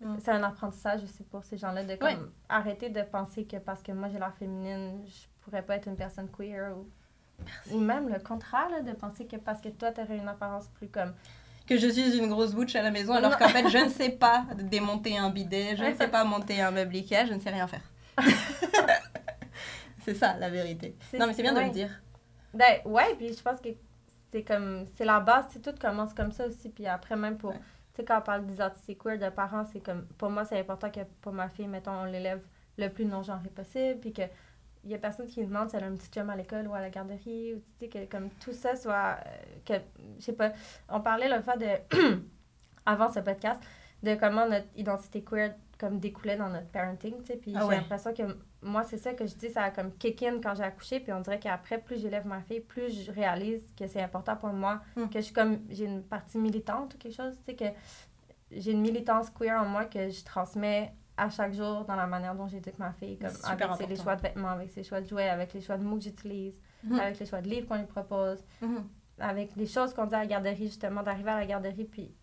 [0.00, 0.16] Mm.
[0.20, 3.92] C'est un apprentissage aussi pour ces gens-là de comme, arrêter de penser que parce que
[3.92, 6.88] moi j'ai l'air féminine, je pourrais pas être une personne queer ou.
[7.70, 10.88] Ou même le contraire, là, de penser que parce que toi t'aurais une apparence plus
[10.88, 11.14] comme.
[11.68, 14.10] Que je suis une grosse bouche à la maison alors qu'en fait je ne sais
[14.10, 17.50] pas démonter un bidet, je ne sais pas monter un meuble Ikea, je ne sais
[17.50, 17.82] rien faire.
[20.04, 20.96] c'est ça la vérité.
[21.18, 21.90] Non mais c'est bien de le dire.
[22.54, 23.68] Ben ouais, puis je pense que
[24.32, 24.86] c'est comme.
[24.96, 26.68] C'est la base, c'est tout commence comme ça aussi.
[26.68, 27.50] Puis après, même pour.
[27.50, 27.60] Ouais.
[27.98, 30.06] Sais, quand on parle d'identité queer de parents, c'est comme.
[30.18, 32.40] Pour moi, c'est important que pour ma fille, mettons, on l'élève
[32.76, 33.98] le plus non-genré possible.
[34.00, 34.22] Puis que.
[34.84, 36.74] Il y a personne qui demande si elle a un petit chum à l'école ou
[36.74, 37.54] à la garderie.
[37.54, 39.16] Ou, tu sais, que comme tout ça soit.
[39.26, 39.74] euh, que.
[40.18, 40.52] Je sais pas.
[40.88, 41.66] On parlait l'autre fois de.
[42.86, 43.60] avant ce podcast,
[44.02, 47.36] de comment notre identité queer comme découlait dans notre parenting, tu sais.
[47.36, 47.76] Puis Ah j'ai ouais.
[47.76, 48.22] l'impression que
[48.62, 50.98] moi, c'est ça que je dis, ça a comme kick in quand j'ai accouché.
[51.00, 54.48] Puis on dirait qu'après, plus j'élève ma fille, plus je réalise que c'est important pour
[54.50, 55.06] moi, Mm.
[55.06, 57.64] que je suis comme, j'ai une partie militante ou quelque chose, tu sais, que
[58.50, 62.34] j'ai une militance queer en moi que je transmets à chaque jour dans la manière
[62.34, 64.02] dont j'éduque ma fille, comme avec ses- les important.
[64.02, 66.54] choix de vêtements, avec ses choix de jouets, avec les choix de mots que j'utilise,
[66.84, 66.98] Mhm.
[66.98, 68.84] avec les choix de livres qu'on lui propose, Mhm.
[69.20, 72.14] avec les choses qu'on dit à la garderie, justement, d'arriver à la garderie puis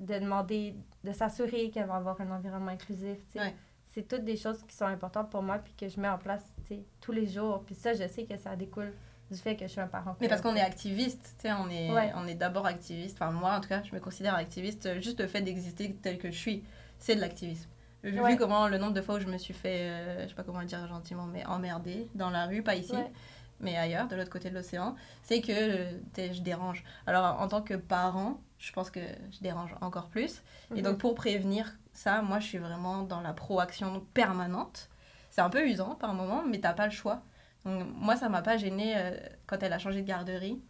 [0.00, 3.18] de demander, de s'assurer qu'elle va avoir un environnement inclusif.
[3.36, 3.54] Ouais.
[3.92, 6.44] C'est toutes des choses qui sont importantes pour moi puis que je mets en place
[7.00, 7.62] tous les jours.
[7.66, 8.92] Puis ça, je sais que ça découle
[9.30, 10.16] du fait que je suis un parent.
[10.20, 12.12] Mais parce qu'on est activiste, tu sais, on est, Ouais.
[12.16, 13.18] on est d'abord activiste.
[13.20, 14.86] Enfin, moi, en tout cas, je me considère activiste.
[14.86, 16.64] euh, Juste le fait d'exister tel que je suis,
[16.98, 17.68] c'est de l'activisme.
[18.02, 18.30] Vu, Ouais.
[18.32, 20.42] vu comment le nombre de fois où je me suis fait, euh, je sais pas
[20.44, 22.94] comment le dire gentiment, mais emmerder dans la rue, pas ici.
[23.60, 26.84] Mais ailleurs, de l'autre côté de l'océan, c'est que euh, je dérange.
[27.06, 29.00] Alors, en tant que parent, je pense que
[29.32, 30.42] je dérange encore plus.
[30.72, 30.82] Et Mhm.
[30.82, 34.88] donc, pour prévenir ça, moi, je suis vraiment dans la proaction permanente.
[35.30, 37.22] C'est un peu usant par moment, mais t'as pas le choix.
[37.64, 38.94] Donc, moi, ça m'a pas gêné
[39.46, 40.60] quand elle a changé de garderie.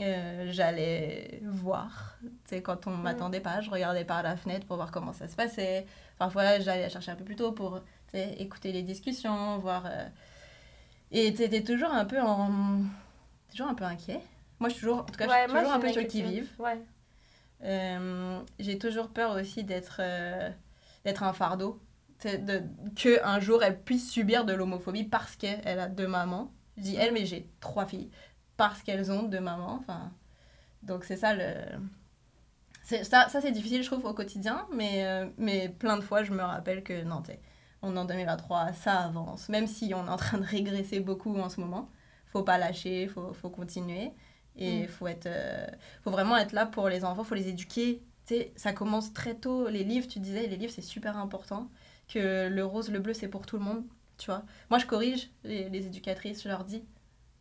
[0.00, 2.16] Euh, J'allais voir.
[2.48, 5.34] Tu quand on m'attendait pas, je regardais par la fenêtre pour voir comment ça se
[5.34, 5.86] passait.
[6.18, 7.80] Parfois, j'allais chercher un peu plus tôt pour
[8.14, 9.86] écouter les discussions, voir.
[9.86, 10.06] euh,
[11.10, 12.82] Et t'étais toujours un peu en.
[13.50, 14.20] toujours un peu inquiet.
[14.60, 16.06] Moi, je suis toujours, en tout cas, Ouais, je suis moi, toujours un peu sur
[16.06, 16.26] qui-vive.
[16.28, 16.60] inquiétude.
[16.60, 16.80] Ouais.
[17.64, 20.50] Euh, j'ai toujours peur aussi d'être euh,
[21.04, 21.80] d'être un fardeau.
[22.24, 22.62] De,
[22.96, 26.52] que un jour elle puisse subir de l'homophobie parce qu'elle a deux mamans.
[26.76, 28.10] Je dis elle, mais j'ai trois filles.
[28.56, 29.78] Parce qu'elles ont deux mamans.
[29.80, 30.12] Enfin,
[30.82, 31.54] donc c'est ça le.
[32.82, 34.66] Ça, ça c'est difficile, je trouve, au quotidien.
[34.72, 37.38] Mais, euh, mais plein de fois, je me rappelle que non, t'sais,
[37.82, 39.48] on est en 2023, ça avance.
[39.48, 41.88] Même si on est en train de régresser beaucoup en ce moment,
[42.26, 44.12] faut pas lâcher, faut, faut continuer.
[44.56, 44.88] Et Mm.
[44.88, 45.26] faut être.
[45.26, 45.66] euh,
[46.02, 48.02] faut vraiment être là pour les enfants, faut les éduquer.
[48.26, 49.68] Tu sais, ça commence très tôt.
[49.68, 51.70] Les livres, tu disais, les livres, c'est super important.
[52.08, 53.84] Que le rose, le bleu, c'est pour tout le monde,
[54.18, 54.42] tu vois.
[54.70, 56.82] Moi, je corrige les, les éducatrices, je leur dis,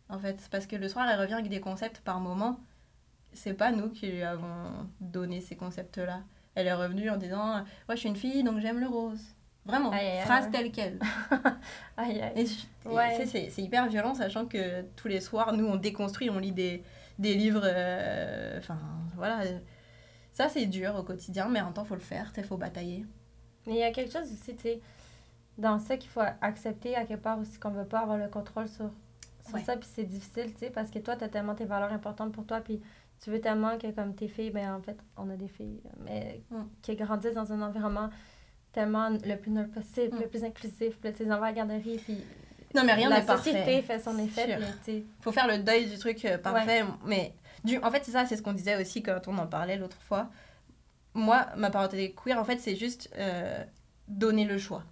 [0.10, 0.47] en fait.
[0.52, 2.60] Parce que le soir, elle revient avec des concepts par moment.
[3.34, 6.21] C'est pas nous qui lui avons donné ces concepts-là.
[6.56, 7.56] Elle est revenue en disant,
[7.89, 9.21] ouais, je suis une fille, donc j'aime le rose.
[9.68, 10.26] Vraiment, Aïe, aïe, aïe.
[10.26, 10.98] phrase telle quelle.
[12.86, 13.26] Ouais.
[13.26, 16.84] c'est c'est hyper violent, sachant que tous les soirs, nous, on déconstruit, on lit des,
[17.20, 17.62] des livres.
[17.64, 18.78] euh, Enfin,
[19.16, 19.42] voilà.
[20.34, 23.06] Ça, c'est dur au quotidien, mais en même temps, faut le faire, il faut batailler.
[23.66, 24.80] Mais il y a quelque chose aussi, tu sais,
[25.58, 28.68] dans ça qu'il faut accepter à quelque part aussi qu'on veut pas avoir le contrôle
[28.70, 28.90] sur,
[29.46, 29.64] sur Ouais.
[29.64, 32.32] ça, puis c'est difficile, tu sais, parce que toi, tu as tellement tes valeurs importantes
[32.32, 32.80] pour toi, puis
[33.20, 36.42] tu veux tellement que comme tes filles, ben en fait, on a des filles, mais
[36.52, 36.64] Mm.
[36.84, 38.10] qui grandissent dans un environnement
[38.82, 40.22] tellement le plus neutre possible, Mm.
[40.22, 42.18] le plus inclusif, puis tes enfants à la garderie, puis
[42.76, 43.52] Non, mais rien la n'est parfait.
[43.52, 46.84] société fait son effet, tu sais, faut faire le deuil du truc euh, parfait.
[47.06, 49.78] Mais du, en fait, c'est ça, c'est ce qu'on disait aussi quand on en parlait
[49.78, 50.30] l'autre fois.
[51.13, 53.63] Moi, ma parentalité queer, en fait, c'est juste euh,
[54.08, 54.84] donner le choix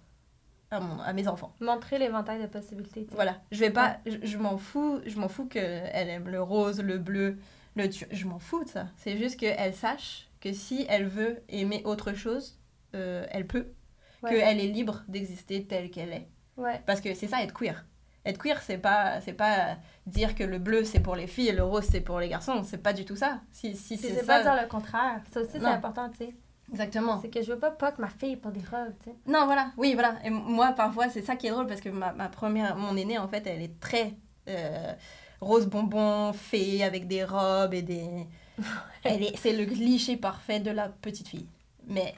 [0.72, 1.54] à, mon, à mes enfants.
[1.60, 3.04] montrer l'éventail de possibilités.
[3.04, 3.14] tu sais.
[3.14, 6.80] Voilà, je vais pas, je, je m'en fous, je m'en fous qu'elle aime le rose,
[6.82, 7.38] le bleu,
[7.76, 8.88] le tu- je m'en fous de ça.
[8.96, 12.58] C'est juste qu'elle sache que si elle veut aimer autre chose,
[12.94, 13.66] euh, elle peut,
[14.30, 14.40] Ouais.
[14.40, 16.28] qu'elle est libre d'exister telle qu'elle est.
[16.56, 16.80] Ouais.
[16.86, 17.84] Parce que c'est ça être queer.
[18.24, 21.52] Être queer, c'est pas, c'est pas dire que le bleu c'est pour les filles et
[21.52, 22.62] le rose c'est pour les garçons.
[22.64, 23.40] C'est pas du tout ça.
[23.52, 25.20] Si, si c'est c'est pas dire le contraire.
[25.32, 26.34] Ça aussi, c'est important, tu sais.
[26.70, 27.20] Exactement.
[27.20, 29.16] C'est que je veux pas que ma fille porte des robes, tu sais.
[29.26, 30.16] Non, voilà, oui, voilà.
[30.24, 33.18] Et moi, parfois, c'est ça qui est drôle parce que ma, ma première, mon aînée,
[33.18, 34.14] en fait, elle est très
[34.48, 34.92] euh,
[35.40, 38.26] rose bonbon, fée, avec des robes et des.
[39.04, 41.48] elle est, c'est le cliché parfait de la petite fille.
[41.86, 42.14] Mais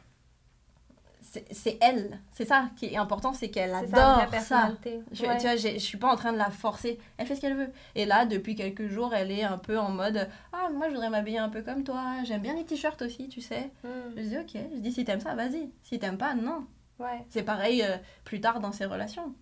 [1.51, 4.27] c'est, elle, c'est ça qui est important, c'est qu'elle adore ça.
[4.31, 5.03] personnalité.
[5.13, 5.37] Je, Ouais.
[5.37, 6.99] Tu vois, je suis pas en train de la forcer.
[7.17, 7.71] Elle fait ce qu'elle veut.
[7.95, 11.11] Et là, depuis quelques jours, elle est un peu en mode Ah, moi, je voudrais
[11.11, 12.03] m'habiller un peu comme toi.
[12.25, 13.71] J'aime bien les t-shirts aussi, tu sais.
[13.85, 13.89] Mm.
[14.17, 14.61] Je dis Ok.
[14.75, 15.71] Je dis Si t'aimes ça, vas-y.
[15.83, 16.67] Si t'aimes pas, non.
[16.99, 17.25] Ouais.
[17.31, 19.35] C'est pareil euh, plus tard dans ses relations.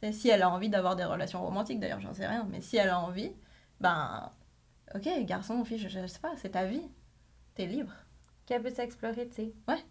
[0.00, 2.46] C'est si elle a envie d'avoir des relations romantiques, d'ailleurs, j'en sais rien.
[2.50, 3.32] Mais si elle a envie,
[3.80, 4.30] ben.
[4.94, 6.82] Ok, garçon fille, je, je sais pas, c'est ta vie.
[7.54, 7.92] T'es libre.
[8.46, 9.52] Qu'elle peut s'explorer, tu sais.
[9.68, 9.82] Ouais.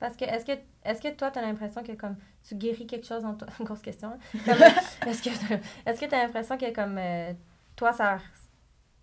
[0.00, 0.52] Parce que, est-ce que,
[0.84, 3.48] est-ce que toi, tu as l'impression que comme tu guéris quelque chose en toi?
[3.60, 4.10] Grosse question.
[4.10, 4.18] hein.
[5.06, 5.30] Est-ce que
[5.86, 7.32] est-ce que tu as l'impression que comme euh,
[7.76, 8.18] toi, ça,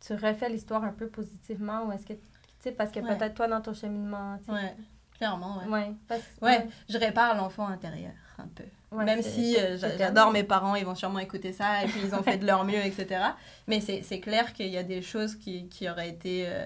[0.05, 2.19] tu refais l'histoire un peu positivement ou est-ce que, tu
[2.59, 3.15] sais, parce que Ouais.
[3.17, 4.51] peut-être toi, dans ton cheminement, tu sais?
[4.51, 4.75] Ouais,
[5.17, 5.67] clairement, ouais.
[5.67, 5.91] Ouais.
[6.07, 8.63] parce- Ouais, je répare l'enfant intérieur un peu.
[8.91, 12.13] ouais, Même si euh, j'adore mes parents, ils vont sûrement écouter ça et puis ils
[12.15, 13.21] ont fait de leur mieux, etc.
[13.67, 16.65] Mais c'est c'est clair qu'il y a des choses qui, qui auraient été, euh,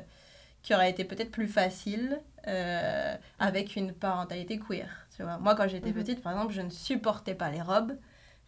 [0.65, 4.89] qui auraient été peut-être plus faciles euh, avec une parentalité queer.
[5.15, 5.37] Tu vois.
[5.37, 5.95] Moi, quand j'étais Mhm.
[5.95, 7.95] petite, par exemple, je ne supportais pas les robes,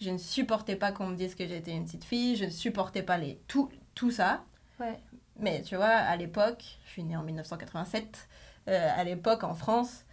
[0.02, 3.04] je ne supportais pas qu'on me dise que j'étais une petite fille, je ne supportais
[3.04, 4.44] pas les, tout, tout ça.
[4.80, 5.00] Ouais.
[5.40, 8.28] Mais tu vois, à l'époque, je suis née en 1987,
[8.68, 10.04] euh, à l'époque en France,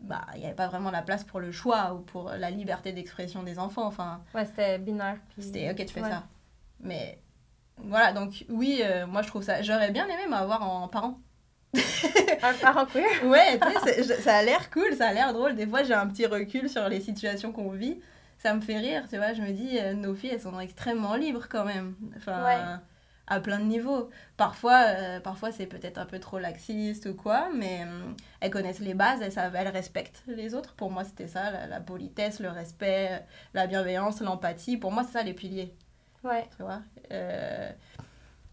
[0.00, 2.92] bah, il n'y avait pas vraiment la place pour le choix ou pour la liberté
[2.94, 3.84] d'expression des enfants.
[3.86, 5.18] Enfin, Ouais, c'était binaire.
[5.34, 6.08] puis- c'était ok, tu fais ouais.
[6.10, 6.24] ça.
[6.80, 7.18] Mais
[7.78, 9.60] voilà, donc oui, euh, moi je trouve ça.
[9.60, 11.20] J'aurais bien aimé m'avoir en parent.
[11.74, 13.04] Un parent queer.
[13.24, 15.54] Ouais, tu sais, ça a l'air cool, ça a l'air drôle.
[15.54, 17.98] Des fois, j'ai un petit recul sur les situations qu'on vit.
[18.38, 19.32] Ça me fait rire, tu vois.
[19.32, 21.94] Je me dis, euh, nos filles, elles sont extrêmement libres quand même.
[22.16, 22.58] Enfin, Ouais.
[23.28, 24.08] à plein de niveaux.
[24.36, 28.78] Parfois, euh, parfois c'est peut-être un peu trop laxiste ou quoi, mais hum, elles connaissent
[28.78, 30.74] les bases, elles, savent, elles respectent les autres.
[30.74, 34.76] Pour moi, c'était ça, la, la politesse, le respect, la bienveillance, l'empathie.
[34.76, 35.74] Pour moi, c'est ça les piliers,
[36.22, 36.46] Ouais.
[36.56, 36.82] tu vois.
[37.10, 37.70] Euh,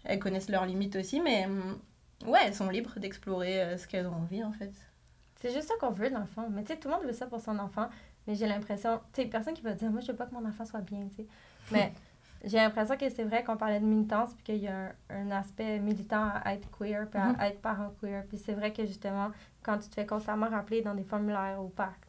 [0.05, 1.77] elles connaissent leurs limites aussi, mais hum,
[2.25, 4.71] ouais, elles sont libres d'explorer euh, ce qu'elles ont envie, en fait.
[5.39, 6.47] C'est juste ça qu'on veut de l'enfant.
[6.49, 7.89] Mais tu sais, tout le monde veut ça pour son enfant.
[8.27, 10.45] Mais j'ai l'impression, tu sais, personne qui va dire, moi, je veux pas que mon
[10.47, 11.27] enfant soit bien, tu sais.
[11.71, 11.91] Mais
[12.45, 15.31] j'ai l'impression que c'est vrai qu'on parlait de militance, puis qu'il y a un, un
[15.31, 18.23] aspect militant à être queer, puis à être parent queer.
[18.29, 19.31] Puis c'est vrai que justement,
[19.61, 22.05] quand tu te fais constamment rappeler dans des formulaires au parc,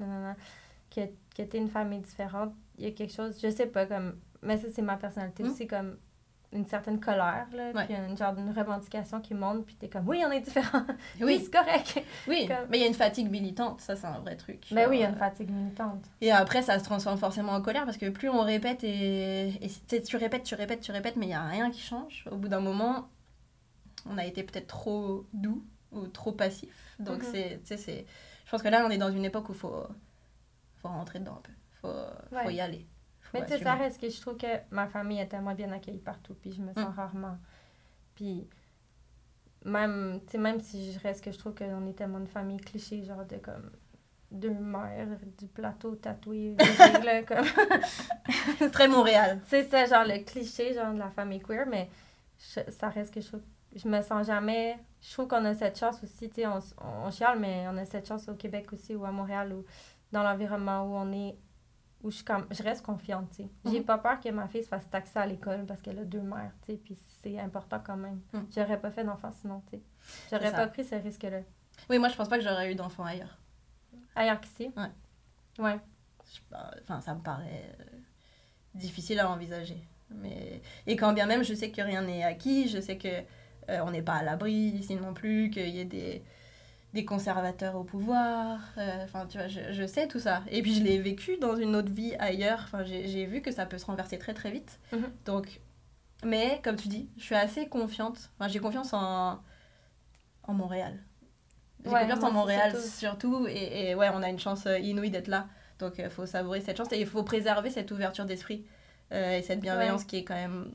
[0.95, 1.01] que,
[1.37, 4.17] que tu es une famille différente, il y a quelque chose, je sais pas, comme.
[4.43, 5.51] Mais ça, c'est ma personnalité Mhm.
[5.51, 5.97] aussi, comme
[6.55, 7.85] une certaine colère, là, Ouais.
[7.87, 10.85] puis une genre d'une revendication qui monte, puis t'es comme, oui, on est différents.
[11.21, 12.01] oui, c'est correct.
[12.29, 14.65] oui, comme- mais il y a une fatigue militante, ça c'est un vrai truc.
[14.71, 16.05] Mais oui, il y a Genre, une fatigue militante.
[16.21, 20.03] Et après, ça se transforme forcément en colère parce que plus on répète et, et
[20.03, 22.25] tu répètes, tu répètes, tu répètes, mais il n'y a rien qui change.
[22.31, 23.09] Au bout d'un moment,
[24.09, 26.95] on a été peut-être trop doux ou trop passif.
[26.99, 27.29] Donc, Mhm.
[27.33, 28.07] c'est, tu sais, c'est,
[28.45, 29.83] je pense que là, on est dans une époque où il faut,
[30.77, 31.53] faut rentrer dedans un peu.
[31.53, 32.87] Il faut, faut y aller.
[33.35, 35.99] Mais tu sais, ça reste que je trouve que ma famille est tellement bien accueillie
[35.99, 36.97] partout, puis je me sens Mm.
[36.97, 37.39] rarement.
[38.15, 38.47] Puis
[39.65, 42.59] même, tu sais, même si je reste que je trouve qu'on est tellement une famille
[42.59, 43.71] cliché, genre de comme
[44.31, 45.07] deux mères
[45.39, 46.57] du plateau tatoué,
[47.05, 47.47] là, comme...
[48.59, 49.41] C'est très Montréal.
[49.47, 51.89] c'est ça, genre le cliché, genre de la famille queer, mais
[52.39, 53.43] je- ça reste que je trouve...
[53.75, 54.79] Je me sens jamais...
[55.01, 57.77] Je trouve qu'on a cette chance aussi, tu sais, on, s- on chiale, mais on
[57.77, 59.65] a cette chance au Québec aussi, ou à Montréal, ou
[60.13, 61.37] dans l'environnement où on est...
[62.05, 63.49] Où je, suis comme, je reste confiante, tu sais.
[63.65, 63.85] J'ai Mhm.
[63.87, 66.53] pas peur que ma fille se fasse taxer à l'école parce qu'elle a deux mères,
[66.65, 68.21] tu sais, puis c'est important quand même.
[68.35, 68.47] Mhm.
[68.55, 69.83] J'aurais pas fait d'enfant sinon, tu sais.
[70.31, 71.41] J'aurais pas pris ce risque-là.
[71.89, 73.39] Oui, moi, je pense pas que j'aurais eu d'enfant ailleurs.
[74.15, 74.71] Ailleurs qu'ici?
[74.77, 75.65] Ouais.
[75.65, 75.81] Ouais.
[76.83, 77.85] Enfin, ça me paraît euh,
[78.75, 79.83] difficile à envisager.
[80.11, 80.61] Mais...
[80.87, 83.91] Et quand bien même, je sais que rien n'est acquis, je sais que euh, on
[83.91, 86.23] n'est pas à l'abri ici non plus, qu'il y ait des,
[86.95, 88.59] des conservateurs au pouvoir.
[88.79, 90.43] euh, Enfin, tu vois, je, je sais tout ça.
[90.51, 92.61] Et puis, je l'ai vécu dans une autre vie ailleurs.
[92.65, 94.79] Enfin, j'ai vu que ça peut se renverser très, très vite.
[94.93, 95.11] Mhm.
[95.27, 95.61] Donc,
[96.25, 98.31] mais comme tu dis, je suis assez confiante.
[98.39, 99.41] Enfin, j'ai confiance en,
[100.45, 100.99] en Montréal.
[101.85, 102.89] J'ai Ouais, confiance en Montréal surtout.
[102.89, 103.47] surtout.
[103.49, 105.49] Et, et ouais, on a une chance euh, inouïe d'être là.
[105.81, 108.65] Donc, il faut savourer cette chance et il faut préserver cette ouverture d'esprit
[109.13, 110.07] euh, et cette bienveillance Ouais.
[110.07, 110.71] qui est quand même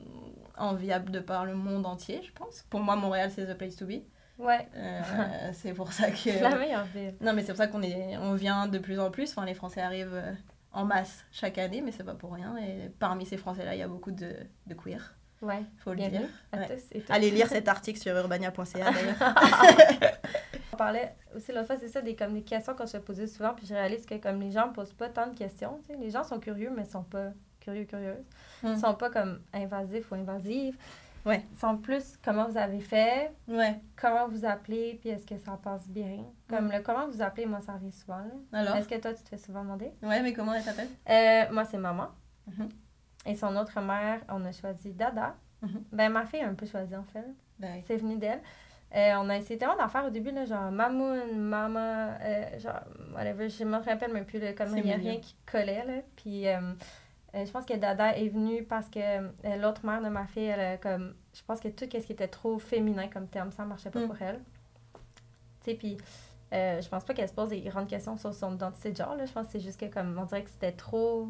[0.58, 2.66] enviable de par le monde entier, je pense.
[2.68, 4.02] Pour moi, Montréal, c'est the place to be.
[4.40, 4.66] Ouais.
[4.76, 5.00] Euh,
[5.52, 6.40] c'est pour ça que.
[6.42, 6.86] la meilleure.
[7.20, 9.30] Non, mais c'est pour ça qu'on est, on vient de plus en plus.
[9.30, 10.32] Enfin, les Français arrivent euh,
[10.72, 12.56] en masse chaque année, mais c'est pas pour rien.
[12.58, 14.34] Et parmi ces Français-là, il y a beaucoup de,
[14.66, 15.62] de queer, Ouais.
[15.78, 16.22] faut le dire.
[16.52, 16.66] à Ouais.
[16.68, 17.10] tous et toutes.
[17.10, 19.34] Allez lire cet article sur urbania.ca d'ailleurs.
[20.72, 23.52] On parlait aussi l'autre fois, c'est ça, des, comme des questions qu'on se posait souvent,
[23.54, 26.38] puis je réalise que comme les gens posent pas tant de questions, les gens sont
[26.40, 27.28] curieux, mais sont pas
[27.60, 28.24] curieux, curieuses.
[28.62, 28.68] Mm.
[28.74, 30.76] Ils sont pas comme invasifs ou invasives.
[31.26, 31.44] Ouais.
[31.60, 33.78] Sont plus comment vous avez fait, ouais.
[34.00, 36.24] comment vous appelez, puis est-ce que ça passe bien?
[36.48, 36.72] Comme Mm.
[36.72, 38.18] le comment vous appelez, moi, ça arrive souvent.
[38.18, 38.58] là.
[38.58, 38.76] Alors?
[38.76, 39.92] Est-ce que toi, tu te fais souvent demander?
[40.02, 42.08] Ouais, mais comment elle s'appelle Euh, moi, c'est maman.
[42.46, 42.68] Mhm.
[43.26, 45.34] Et son autre mère, on a choisi Dada.
[45.62, 45.84] Mhm.
[45.92, 47.26] Ben, ma fille a un peu choisi, en fait.
[47.58, 47.82] Ben.
[47.86, 48.40] C'est venu d'elle.
[48.96, 52.80] Euh, on a essayé tellement d'en faire au début, là, genre Mamoun, Mama, euh, genre,
[53.14, 55.84] whatever, je me rappelle même plus, là, comme il n'y a rien qui collait.
[55.84, 56.02] Là.
[56.16, 56.72] Puis euh,
[57.34, 60.44] euh, je pense que Dada est venue parce que euh, l'autre mère de ma fille,
[60.46, 63.64] elle, a comme, je pense que tout ce qui était trop féminin comme terme, ça
[63.64, 64.06] marchait pas Mm.
[64.06, 64.40] pour elle.
[65.62, 65.96] Tu sais, puis
[66.52, 69.14] euh, je pense pas qu'elle se pose des grandes questions sur son identité de genre,
[69.14, 69.24] là.
[69.26, 71.28] Je pense que c'est juste que, comme, on dirait que c'était trop.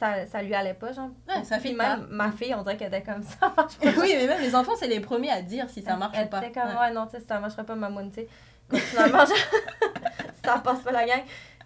[0.00, 1.10] Ça, ça lui allait pas, genre.
[1.28, 2.06] Ouais, ça Puis fit même pas.
[2.08, 3.52] ma fille, on dirait qu'elle était comme ça.
[3.56, 3.90] marche pas.
[3.98, 6.30] oui, mais même les enfants, c'est les premiers à dire si ça marche Elle ou
[6.30, 6.38] pas.
[6.42, 6.78] était comme, Ouais.
[6.80, 8.28] ouais, non, tu sais, ça marcherait pas, mamoune, tu sais.
[8.78, 9.24] Finalement,
[10.44, 11.20] ça passe pas la gang.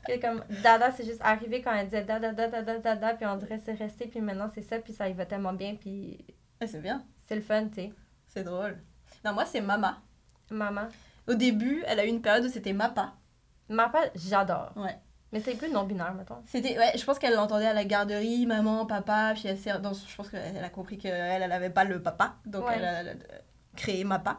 [0.07, 3.37] Que comme, Dada, c'est juste arrivé quand elle disait Dada, Dada, Dada, Dada, puis on
[3.37, 6.25] dirait c'est resté, puis maintenant c'est ça, puis ça y va tellement bien, puis
[6.61, 7.93] Ouais, c'est bien, c'est le fun, tu sais.
[8.29, 8.79] c'est drôle.
[9.25, 10.03] Non, moi, c'est Mama.
[10.51, 10.89] Maman.
[11.27, 13.15] Au début, elle a eu une période où c'était Mappa.
[13.69, 14.73] Mappa, j'adore.
[14.77, 14.97] Ouais.
[15.33, 16.43] Mais c'est plus non-binaire, mettons.
[16.47, 20.15] C'était, ouais, je pense qu'elle l'entendait à la garderie, maman, papa, puis elle s'est, je
[20.17, 22.75] pense qu'elle a compris qu'elle, elle avait pas le papa, donc Ouais.
[22.77, 23.13] elle a, elle a
[23.77, 24.39] créé Mappa.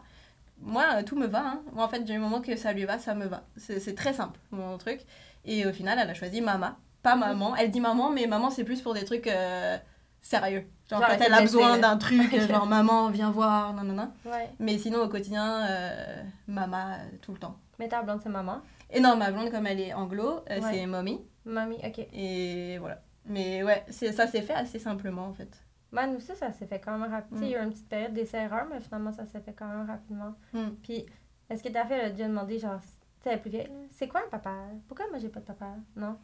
[0.61, 1.45] Moi, euh, tout me va.
[1.45, 1.61] Hein.
[1.73, 3.43] Moi, en fait, du moment que ça lui va, ça me va.
[3.57, 5.01] C'est, très simple, mon truc.
[5.45, 7.55] Et au final, elle a choisi Mama, pas maman.
[7.55, 9.77] Elle dit maman, mais maman, c'est plus pour des trucs euh,
[10.21, 10.65] sérieux.
[10.89, 14.11] Genre, Genre, quand elle a besoin d'un truc, genre maman, viens voir, non, non, non.
[14.25, 14.49] Ouais.
[14.59, 17.57] Mais sinon, au quotidien, euh, Mama, tout le temps.
[17.79, 18.61] Mais ta blonde, c'est maman?
[18.91, 20.69] Et non, ma blonde, comme elle est anglo, euh, Ouais.
[20.71, 21.21] c'est mommy.
[21.45, 22.07] Mamie, ok.
[22.13, 23.01] Et voilà.
[23.25, 25.49] Mais ouais, ça s'est fait assez simplement en fait.
[25.91, 27.39] Man, aussi, ça s'est fait quand même rapidement.
[27.39, 27.43] Mm.
[27.43, 29.87] Il y a eu une petite période d'essai-erreur, mais finalement, ça s'est fait quand même
[29.87, 30.35] rapidement.
[30.53, 30.69] Mm.
[30.83, 31.05] Puis,
[31.49, 32.79] Est-ce que ta fille a déjà demandé, genre,
[33.23, 34.51] tu plus vieille, c'est quoi un papa?
[34.87, 35.75] Pourquoi moi j'ai pas de papa?
[35.95, 36.17] Non?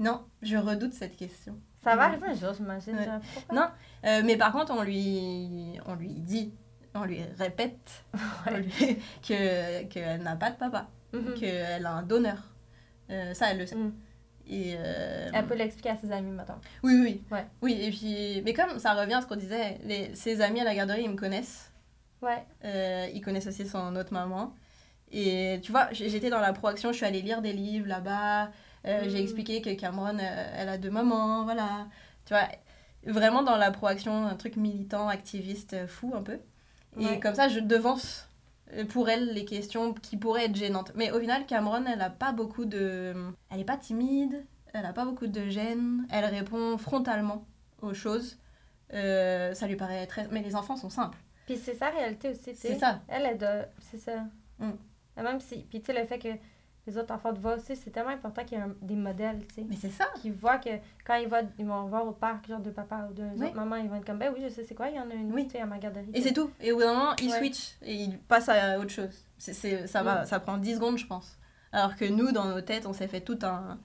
[0.00, 1.56] Non, je redoute cette question.
[1.84, 2.12] Ça va Mhm.
[2.14, 2.96] arriver un jour, j'imagine.
[2.96, 3.54] Ouais.
[3.54, 3.68] Non,
[4.04, 6.52] euh, mais par contre, on lui, on lui dit,
[6.94, 8.04] on lui répète
[8.50, 11.34] lui- que qu'elle n'a pas de papa, Mhm.
[11.34, 12.42] qu'elle a un donneur.
[13.10, 13.76] Euh, ça, elle le sait.
[13.76, 13.92] Mm.
[14.48, 16.54] Et euh, Elle peut l'expliquer à ses amis, mettons.
[16.84, 17.22] oui, oui.
[17.32, 17.44] Ouais.
[17.62, 20.64] Oui, et puis, mais comme ça revient à ce qu'on disait, les, ses amis à
[20.64, 21.72] la garderie, ils me connaissent.
[22.22, 22.44] Ouais.
[22.64, 24.54] Euh, ils connaissent aussi son autre maman.
[25.12, 28.50] Et tu vois, j'étais dans la proaction, je suis allée lire des livres là-bas.
[28.86, 29.22] Euh, J'ai Mm.
[29.22, 31.86] expliqué que Cameron, elle a deux mamans, voilà.
[32.24, 32.48] Tu vois,
[33.04, 36.38] vraiment dans la proaction, un truc militant, activiste, fou un peu.
[36.98, 37.20] Et Ouais.
[37.20, 38.28] comme ça, je devance
[38.88, 40.92] pour elle les questions qui pourraient être gênantes.
[40.94, 43.14] Mais au final, Cameron, elle a pas beaucoup de...
[43.50, 47.46] Elle est pas timide, elle a pas beaucoup de gêne, elle répond frontalement
[47.80, 48.38] aux choses.
[48.92, 50.28] Euh, ça lui paraît très...
[50.28, 51.18] Mais les enfants sont simples.
[51.46, 52.68] Puis c'est sa réalité aussi, tu sais.
[52.68, 53.02] C'est ça.
[53.08, 53.66] Elle, elle doit...
[53.78, 54.24] C'est ça.
[54.58, 54.70] Mm.
[55.18, 55.58] Et Même si...
[55.68, 56.28] Puis tu sais, le fait que
[56.86, 59.40] les autres enfants te voient aussi, c'est tellement important qu'il y ait un- des modèles,
[59.48, 59.66] tu sais.
[59.68, 60.06] Mais c'est ça.
[60.20, 60.70] Qui voient que
[61.04, 63.50] quand ils vont, ils vont voir au parc, genre de papa ou de Oui.
[63.54, 65.14] mamans, ils vont être comme, ben oui, je sais c'est quoi, il y en a
[65.14, 65.48] une Oui.
[65.50, 66.06] fille à ma garderie.
[66.14, 66.50] Et c'est tout.
[66.60, 67.38] Et au bout d'un moment, il Ouais.
[67.38, 69.24] switch et il passe à autre chose.
[69.38, 70.26] C'est, ça, va, Mm.
[70.26, 71.36] ça prend 10 secondes, je pense.
[71.72, 73.78] Alors que nous, dans nos têtes, on s'est fait tout un.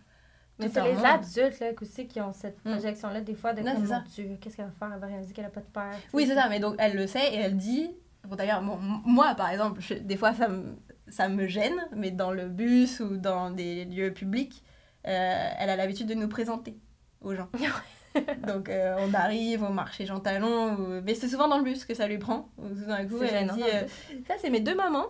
[0.60, 1.06] Mais c'est les monde.
[1.06, 2.74] adultes là, aussi qui ont cette Mm.
[2.74, 4.00] projection-là, des fois, de Non, comme, mon.
[4.14, 4.92] Dieu, qu'est-ce qu'elle va faire?
[4.94, 5.92] Elle va réaliser qu'elle a pas de père.
[6.10, 6.16] tu.
[6.16, 6.48] Oui, c'est ça.
[6.50, 7.90] Mais donc, elle le sait et elle dit.
[8.28, 10.76] Bon, d'ailleurs, bon, moi, par exemple, je- des fois, ça me,
[11.12, 14.64] ça me gêne, mais dans le bus ou dans des lieux publics,
[15.08, 16.76] euh, elle a l'habitude de nous présenter
[17.22, 17.50] aux gens.
[18.48, 21.86] donc, euh, on arrive au marché Jean Talon, ou- mais c'est souvent dans le bus
[21.86, 22.50] que ça lui prend.
[22.58, 23.88] Tout d'un coup, elle gênant, dit euh,
[24.28, 25.08] Ça, c'est mes deux mamans.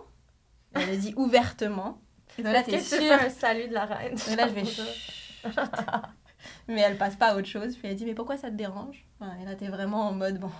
[0.74, 2.00] Elle le dit ouvertement.
[2.38, 4.16] Et donc là, t'es salut de la reine?
[4.30, 4.62] Et là, je vais.
[6.68, 7.76] Mais elle passe pas à autre chose.
[7.76, 10.38] Puis elle dit Mais pourquoi ça te dérange Ouais, Et là, t'es vraiment en mode
[10.38, 10.50] Bon,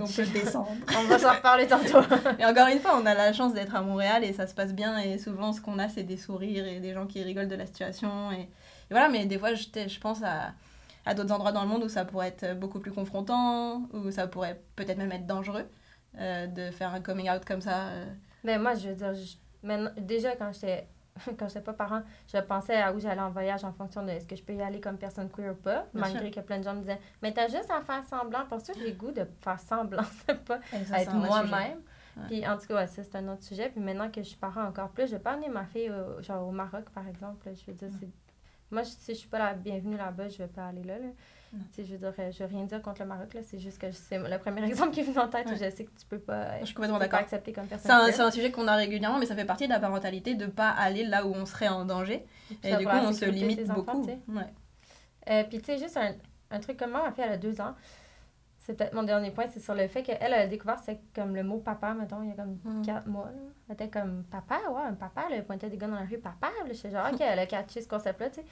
[0.00, 0.68] on peut descendre.
[0.98, 2.00] On va s'en reparler tantôt.
[2.38, 4.72] Et encore une fois, on a la chance d'être à Montréal et ça se passe
[4.72, 4.98] bien.
[4.98, 7.66] Et souvent, ce qu'on a, c'est des sourires et des gens qui rigolent de la
[7.66, 8.30] situation.
[8.32, 8.48] Et, et
[8.90, 10.52] voilà, mais des fois, je, je pense à,
[11.06, 14.26] à d'autres endroits dans le monde où ça pourrait être beaucoup plus confrontant, où ça
[14.28, 15.68] pourrait peut-être même être dangereux
[16.18, 17.88] euh, de faire un coming out comme ça.
[17.88, 18.04] euh.
[18.44, 20.86] Mais moi, je veux dire, je- maintenant- déjà, quand j'étais
[21.38, 22.02] quand j'étais pas parent,
[22.32, 24.62] je pensais à où j'allais en voyage en fonction de est-ce que je peux y
[24.62, 27.32] aller comme personne queer ou pas, Bien malgré que plein de gens me disaient «Mais
[27.32, 30.60] t'as juste à faire semblant.» Pour ça, j'ai le goût de faire semblant de pas
[30.86, 31.80] ça, être moi-même.
[32.16, 32.24] Ouais.
[32.26, 33.68] Puis en tout cas, ouais, ça, c'est un autre sujet.
[33.68, 36.22] Puis maintenant que je suis parent encore plus, je vais pas amener ma fille au,
[36.22, 37.48] genre au Maroc, par exemple.
[37.54, 37.88] Je veux dire.
[38.70, 40.98] Moi, si je suis pas la bienvenue là-bas, je vais pas aller là.
[40.98, 41.08] là.
[41.76, 43.40] Je veux dire, euh, je veux rien dire contre le Maroc, là.
[43.42, 45.46] C'est juste que c'est le premier exemple qui est venu en tête.
[45.46, 45.54] Ouais.
[45.56, 47.20] Je sais que tu peux pas, Je suis complètement d'accord.
[47.20, 47.90] accepter comme personne.
[48.12, 50.46] C'est un, un sujet qu'on a régulièrement, mais ça fait partie de la parentalité de
[50.46, 52.26] pas aller là où on serait en danger.
[52.62, 54.06] Et ça du coup, on se limite enfants, beaucoup.
[54.28, 54.42] Ouais.
[55.30, 56.12] Euh, puis, tu sais, juste un,
[56.50, 57.74] un truc comme moi, ma fille, elle a deux ans.
[58.58, 61.34] C'est peut-être mon dernier point, c'est sur le fait qu'elle elle a découvert, c'est comme
[61.34, 62.84] le mot papa, mettons, il y a comme Mhm.
[62.84, 63.24] quatre mois.
[63.26, 63.38] là.
[63.68, 66.18] Elle était comme papa, ouais, un papa, là, elle pointait des gars dans la rue,
[66.18, 66.48] papa.
[66.48, 68.46] Là, j'étais genre, ok, elle a catché ce concept-là, tu sais.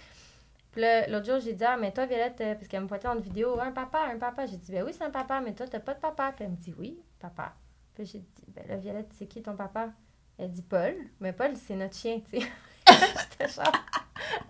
[0.76, 3.20] Puis l'autre jour, j'ai dit, ah, mais toi, Violette, euh, parce qu'elle me pointait une
[3.20, 4.44] vidéo, un papa, un papa.
[4.44, 6.32] J'ai dit, ben oui, c'est un papa, mais toi, t'as pas de papa.
[6.36, 7.54] Puis elle me dit, oui, papa.
[7.94, 9.88] Puis j'ai dit, ben là, Violette, c'est qui ton papa?
[10.36, 10.94] Elle dit, Paul.
[11.18, 12.46] Mais Paul, c'est notre chien, tu sais.
[12.86, 13.72] J'étais genre,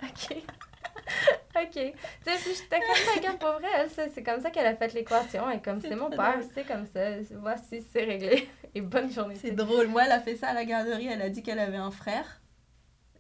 [0.03, 0.37] ok.
[1.63, 1.71] OK.
[1.71, 4.75] Tu sais, puis j'étais comme, regarde, pour vrai, elle, c'est c'est comme ça qu'elle a
[4.75, 5.49] fait l'équation.
[5.49, 7.21] Et comme, C'est mon père, c'est comme ça.
[7.37, 8.49] Voici, c'est réglé.
[8.75, 9.37] Et bonne journée.
[9.37, 9.87] C'est drôle.
[9.87, 11.07] Moi, elle a fait ça à la garderie.
[11.07, 12.43] Elle a dit qu'elle avait un frère.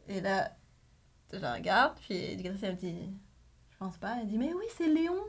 [0.09, 0.51] Et là,
[1.33, 1.95] je la regarde.
[2.07, 2.97] Puis Gracie, elle me dit
[3.71, 4.17] Je pense pas.
[4.21, 5.23] Elle dit Mais oui, c'est Léon.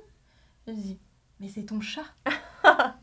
[0.67, 0.99] Je dis
[1.39, 2.05] Mais c'est ton chat.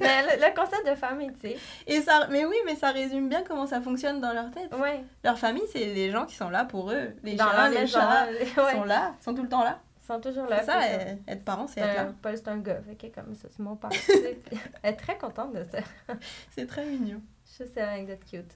[0.00, 1.56] Mais le, le concept de famille, tu sais.
[1.86, 4.74] Et ça, mais oui, mais ça résume bien comment ça fonctionne dans leur tête.
[4.74, 5.04] Ouais.
[5.22, 7.14] Leur famille, c'est les gens qui sont là pour eux.
[7.22, 8.86] Les Dans leur les chats les- sont ouais.
[8.86, 9.80] là, sont tout le temps là.
[10.02, 10.62] Ils sont toujours là.
[10.64, 10.80] Ça,
[11.28, 12.12] être parent, c'est être un- là.
[12.20, 12.80] Paul, c'est un gars.
[12.90, 14.38] OK, comme ça, c'est mon sais.
[14.50, 15.78] Puis Elle est très contente de ça.
[16.50, 17.20] C'est très mignon.
[17.46, 18.52] Je c'est une anecdote cute.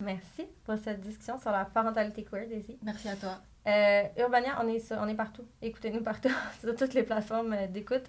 [0.00, 2.76] Merci pour cette discussion sur la parentalité queer, Daisy.
[2.82, 3.38] Merci à toi.
[3.66, 5.44] Euh, Urbania, on est, sur- on est partout.
[5.62, 6.28] Écoutez-nous partout,
[6.60, 8.04] sur toutes les plateformes d'écoute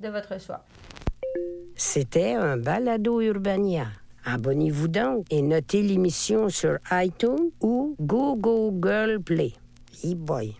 [0.00, 0.64] de votre choix.
[1.76, 3.86] C'était un balado Urbania.
[4.24, 9.52] Abonnez-vous donc et notez l'émission sur iTunes ou Google Play.
[10.04, 10.56] E boy.